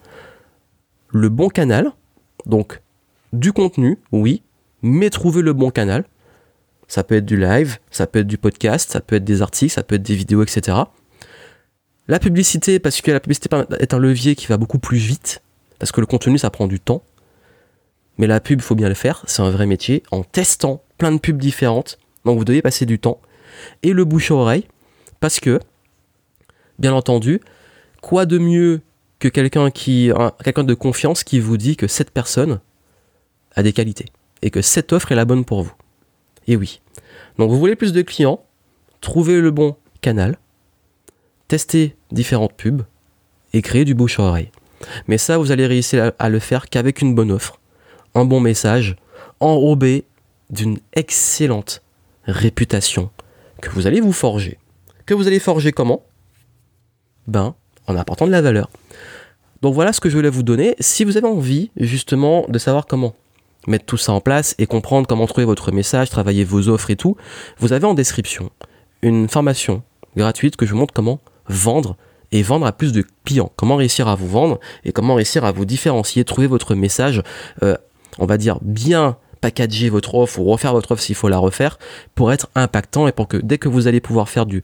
Le 1.09 1.29
bon 1.29 1.49
canal, 1.49 1.91
donc 2.45 2.81
du 3.33 3.53
contenu, 3.53 3.99
oui, 4.11 4.43
mais 4.81 5.09
trouver 5.09 5.41
le 5.41 5.53
bon 5.53 5.69
canal, 5.69 6.05
ça 6.87 7.03
peut 7.03 7.15
être 7.15 7.25
du 7.25 7.37
live, 7.37 7.77
ça 7.91 8.07
peut 8.07 8.19
être 8.19 8.27
du 8.27 8.37
podcast, 8.37 8.91
ça 8.91 9.01
peut 9.01 9.17
être 9.17 9.25
des 9.25 9.41
articles, 9.41 9.73
ça 9.73 9.83
peut 9.83 9.95
être 9.95 10.03
des 10.03 10.15
vidéos, 10.15 10.43
etc. 10.43 10.77
La 12.07 12.19
publicité, 12.19 12.79
parce 12.79 13.01
que 13.01 13.11
la 13.11 13.19
publicité 13.19 13.49
est 13.79 13.93
un 13.93 13.99
levier 13.99 14.35
qui 14.35 14.47
va 14.47 14.57
beaucoup 14.57 14.79
plus 14.79 14.97
vite, 14.97 15.41
parce 15.79 15.91
que 15.91 15.99
le 15.99 16.07
contenu, 16.07 16.37
ça 16.37 16.49
prend 16.49 16.67
du 16.67 16.79
temps. 16.79 17.03
Mais 18.17 18.27
la 18.27 18.39
pub, 18.39 18.61
faut 18.61 18.75
bien 18.75 18.89
le 18.89 18.95
faire, 18.95 19.23
c'est 19.27 19.41
un 19.41 19.51
vrai 19.51 19.65
métier, 19.65 20.03
en 20.11 20.23
testant 20.23 20.81
plein 20.97 21.11
de 21.11 21.19
pubs 21.19 21.37
différentes. 21.37 21.99
Donc 22.25 22.37
vous 22.37 22.45
devez 22.45 22.61
passer 22.61 22.85
du 22.85 22.97
temps. 22.97 23.21
Et 23.83 23.93
le 23.93 24.05
bouche 24.05 24.31
à 24.31 24.35
oreille, 24.35 24.67
parce 25.19 25.39
que, 25.39 25.59
bien 26.79 26.93
entendu, 26.93 27.41
quoi 28.01 28.25
de 28.25 28.37
mieux 28.37 28.81
que 29.19 29.27
quelqu'un 29.27 29.69
qui, 29.69 30.11
quelqu'un 30.43 30.63
de 30.63 30.73
confiance 30.73 31.23
qui 31.23 31.39
vous 31.39 31.57
dit 31.57 31.75
que 31.75 31.87
cette 31.87 32.11
personne 32.11 32.59
a 33.55 33.63
des 33.63 33.73
qualités 33.73 34.05
et 34.41 34.49
que 34.49 34.61
cette 34.61 34.93
offre 34.93 35.11
est 35.11 35.15
la 35.15 35.25
bonne 35.25 35.43
pour 35.43 35.63
vous? 35.63 35.73
Et 36.47 36.55
oui. 36.55 36.81
Donc 37.37 37.51
vous 37.51 37.59
voulez 37.59 37.75
plus 37.75 37.93
de 37.93 38.01
clients, 38.01 38.43
trouvez 39.01 39.39
le 39.39 39.51
bon 39.51 39.75
canal, 40.01 40.37
testez 41.47 41.95
différentes 42.11 42.53
pubs 42.53 42.83
et 43.53 43.61
créez 43.61 43.85
du 43.85 43.93
bouche 43.93 44.19
à 44.19 44.23
oreille. 44.23 44.51
Mais 45.07 45.17
ça, 45.17 45.37
vous 45.37 45.51
allez 45.51 45.65
réussir 45.65 46.11
à 46.17 46.29
le 46.29 46.39
faire 46.39 46.69
qu'avec 46.69 47.01
une 47.01 47.15
bonne 47.15 47.31
offre, 47.31 47.59
un 48.15 48.25
bon 48.25 48.39
message, 48.39 48.95
enrobé 49.39 50.05
d'une 50.49 50.79
excellente 50.93 51.81
réputation 52.25 53.09
que 53.61 53.69
vous 53.69 53.87
allez 53.87 54.01
vous 54.01 54.13
forger. 54.13 54.57
Que 55.05 55.13
vous 55.13 55.27
allez 55.27 55.39
forger 55.39 55.71
comment? 55.71 56.03
Ben, 57.27 57.55
en 57.87 57.95
apportant 57.95 58.27
de 58.27 58.31
la 58.31 58.41
valeur. 58.41 58.69
Donc 59.61 59.73
voilà 59.73 59.93
ce 59.93 59.99
que 59.99 60.09
je 60.09 60.15
voulais 60.15 60.29
vous 60.29 60.43
donner. 60.43 60.75
Si 60.79 61.03
vous 61.03 61.17
avez 61.17 61.27
envie 61.27 61.71
justement 61.77 62.45
de 62.47 62.59
savoir 62.59 62.85
comment 62.85 63.15
mettre 63.67 63.85
tout 63.85 63.97
ça 63.97 64.13
en 64.13 64.21
place 64.21 64.55
et 64.57 64.65
comprendre 64.65 65.07
comment 65.07 65.27
trouver 65.27 65.45
votre 65.45 65.71
message, 65.71 66.09
travailler 66.09 66.43
vos 66.43 66.69
offres 66.69 66.89
et 66.89 66.95
tout, 66.95 67.15
vous 67.59 67.73
avez 67.73 67.85
en 67.85 67.93
description 67.93 68.49
une 69.01 69.27
formation 69.27 69.83
gratuite 70.15 70.55
que 70.55 70.65
je 70.65 70.71
vous 70.71 70.79
montre 70.79 70.93
comment 70.93 71.19
vendre 71.47 71.95
et 72.31 72.41
vendre 72.41 72.65
à 72.65 72.71
plus 72.71 72.91
de 72.91 73.05
clients. 73.25 73.51
Comment 73.55 73.75
réussir 73.75 74.07
à 74.07 74.15
vous 74.15 74.27
vendre 74.27 74.59
et 74.83 74.91
comment 74.91 75.15
réussir 75.15 75.45
à 75.45 75.51
vous 75.51 75.65
différencier, 75.65 76.23
trouver 76.25 76.47
votre 76.47 76.75
message, 76.75 77.21
euh, 77.63 77.77
on 78.19 78.25
va 78.25 78.37
dire 78.37 78.59
bien 78.61 79.17
packager 79.39 79.89
votre 79.89 80.15
offre 80.15 80.39
ou 80.39 80.45
refaire 80.45 80.73
votre 80.73 80.91
offre 80.91 81.01
s'il 81.01 81.15
faut 81.15 81.29
la 81.29 81.37
refaire 81.37 81.77
pour 82.15 82.33
être 82.33 82.49
impactant 82.55 83.07
et 83.07 83.11
pour 83.11 83.27
que 83.27 83.37
dès 83.37 83.57
que 83.57 83.69
vous 83.69 83.87
allez 83.87 84.01
pouvoir 84.01 84.29
faire 84.29 84.45
du, 84.45 84.63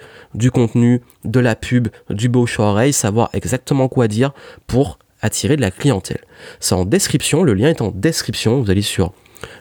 contenu, 0.52 1.02
de 1.24 1.40
la 1.40 1.56
pub, 1.56 1.90
du 2.10 2.28
beau 2.28 2.46
à 2.58 2.62
oreille, 2.62 2.94
savoir 2.94 3.30
exactement 3.34 3.88
quoi 3.88 4.08
dire 4.08 4.32
pour 4.68 4.98
attirer 5.24 5.56
de 5.56 5.62
la 5.62 5.72
clientèle. 5.72 6.22
C'est 6.60 6.76
en 6.76 6.86
description, 6.86 7.42
le 7.44 7.56
lien 7.56 7.70
est 7.70 7.82
en 7.82 7.90
description, 7.90 8.62
vous 8.62 8.70
allez 8.70 8.84
sur 8.84 9.14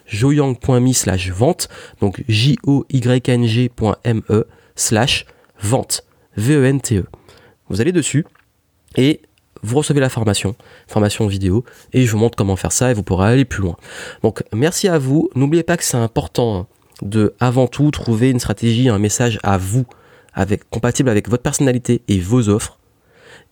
joyang.me 0.06 0.92
slash 0.92 1.30
vente, 1.30 1.68
donc 2.00 2.22
j-o-y-n-g.me 2.28 3.72
slash 4.76 5.26
vente, 5.60 6.04
V-E-N-T-E. 6.36 7.00
E. 7.00 7.06
Vous 7.68 7.80
allez 7.80 7.92
dessus 7.92 8.26
et 8.96 9.22
vous 9.62 9.78
recevez 9.78 10.00
la 10.00 10.08
formation, 10.08 10.56
formation 10.88 11.28
vidéo, 11.28 11.64
et 11.92 12.04
je 12.04 12.10
vous 12.10 12.18
montre 12.18 12.36
comment 12.36 12.56
faire 12.56 12.72
ça 12.72 12.90
et 12.90 12.94
vous 12.94 13.04
pourrez 13.04 13.28
aller 13.28 13.44
plus 13.44 13.62
loin. 13.62 13.76
Donc 14.22 14.42
merci 14.52 14.88
à 14.88 14.98
vous, 14.98 15.30
n'oubliez 15.36 15.62
pas 15.62 15.76
que 15.76 15.84
c'est 15.84 15.96
important 15.96 16.66
de 17.00 17.34
avant 17.38 17.68
tout 17.68 17.90
trouver 17.92 18.30
une 18.30 18.40
stratégie, 18.40 18.88
un 18.88 18.98
message 18.98 19.38
à 19.44 19.58
vous, 19.58 19.86
compatible 20.70 21.08
avec 21.08 21.28
votre 21.28 21.42
personnalité 21.42 22.02
et 22.08 22.18
vos 22.18 22.48
offres 22.48 22.78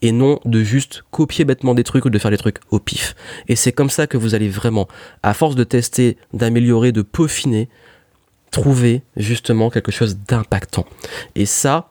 et 0.03 0.13
non 0.13 0.41
de 0.45 0.63
juste 0.63 1.05
copier 1.11 1.45
bêtement 1.45 1.75
des 1.75 1.85
trucs 1.85 2.05
ou 2.05 2.11
de 2.11 2.19
faire 2.19 2.31
des 2.31 2.39
trucs 2.39 2.59
au 2.71 2.79
pif. 2.79 3.15
Et 3.49 3.57
c'est 3.57 3.73
comme 3.73 3.91
ça 3.91 4.07
que 4.07 4.17
vous 4.17 4.35
allez 4.35 4.49
vraiment, 4.49 4.89
à 5.23 5.35
force 5.35 5.55
de 5.55 5.65
tester, 5.65 6.17
d'améliorer, 6.33 6.93
de 6.93 7.03
peaufiner, 7.03 7.69
trouver 8.51 9.03
justement 9.17 9.71
quelque 9.71 9.93
chose 9.93 10.19
d'impactant. 10.27 10.87
Et 11.35 11.47
ça, 11.47 11.91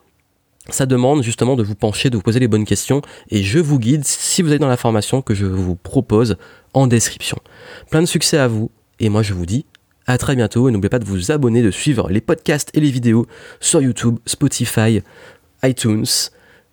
ça 0.69 0.85
demande 0.85 1.23
justement 1.23 1.55
de 1.55 1.63
vous 1.63 1.75
pencher, 1.75 2.09
de 2.09 2.17
vous 2.17 2.23
poser 2.23 2.39
les 2.39 2.47
bonnes 2.47 2.65
questions 2.65 3.01
et 3.29 3.43
je 3.43 3.59
vous 3.59 3.79
guide 3.79 4.05
si 4.05 4.41
vous 4.41 4.53
êtes 4.53 4.61
dans 4.61 4.67
la 4.67 4.77
formation 4.77 5.21
que 5.21 5.33
je 5.33 5.45
vous 5.45 5.75
propose 5.75 6.37
en 6.73 6.87
description. 6.87 7.37
Plein 7.89 8.01
de 8.01 8.07
succès 8.07 8.37
à 8.37 8.47
vous 8.47 8.69
et 8.99 9.09
moi 9.09 9.23
je 9.23 9.33
vous 9.33 9.45
dis 9.45 9.65
à 10.05 10.17
très 10.17 10.35
bientôt 10.35 10.67
et 10.67 10.71
n'oubliez 10.71 10.89
pas 10.89 10.99
de 10.99 11.05
vous 11.05 11.31
abonner, 11.31 11.61
de 11.61 11.71
suivre 11.71 12.09
les 12.09 12.21
podcasts 12.21 12.71
et 12.75 12.79
les 12.79 12.91
vidéos 12.91 13.25
sur 13.59 13.81
YouTube, 13.81 14.17
Spotify, 14.25 15.01
iTunes, 15.63 16.05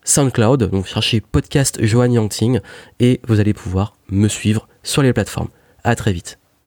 SoundCloud. 0.06 0.70
Donc 0.70 0.86
cherchez 0.86 1.20
podcast 1.20 1.78
Johan 1.84 2.10
Yangting 2.10 2.60
et 2.98 3.20
vous 3.28 3.40
allez 3.40 3.52
pouvoir 3.52 3.96
me 4.08 4.28
suivre 4.28 4.68
sur 4.82 5.02
les 5.02 5.12
plateformes. 5.12 5.50
À 5.84 5.94
très 5.94 6.12
vite. 6.12 6.38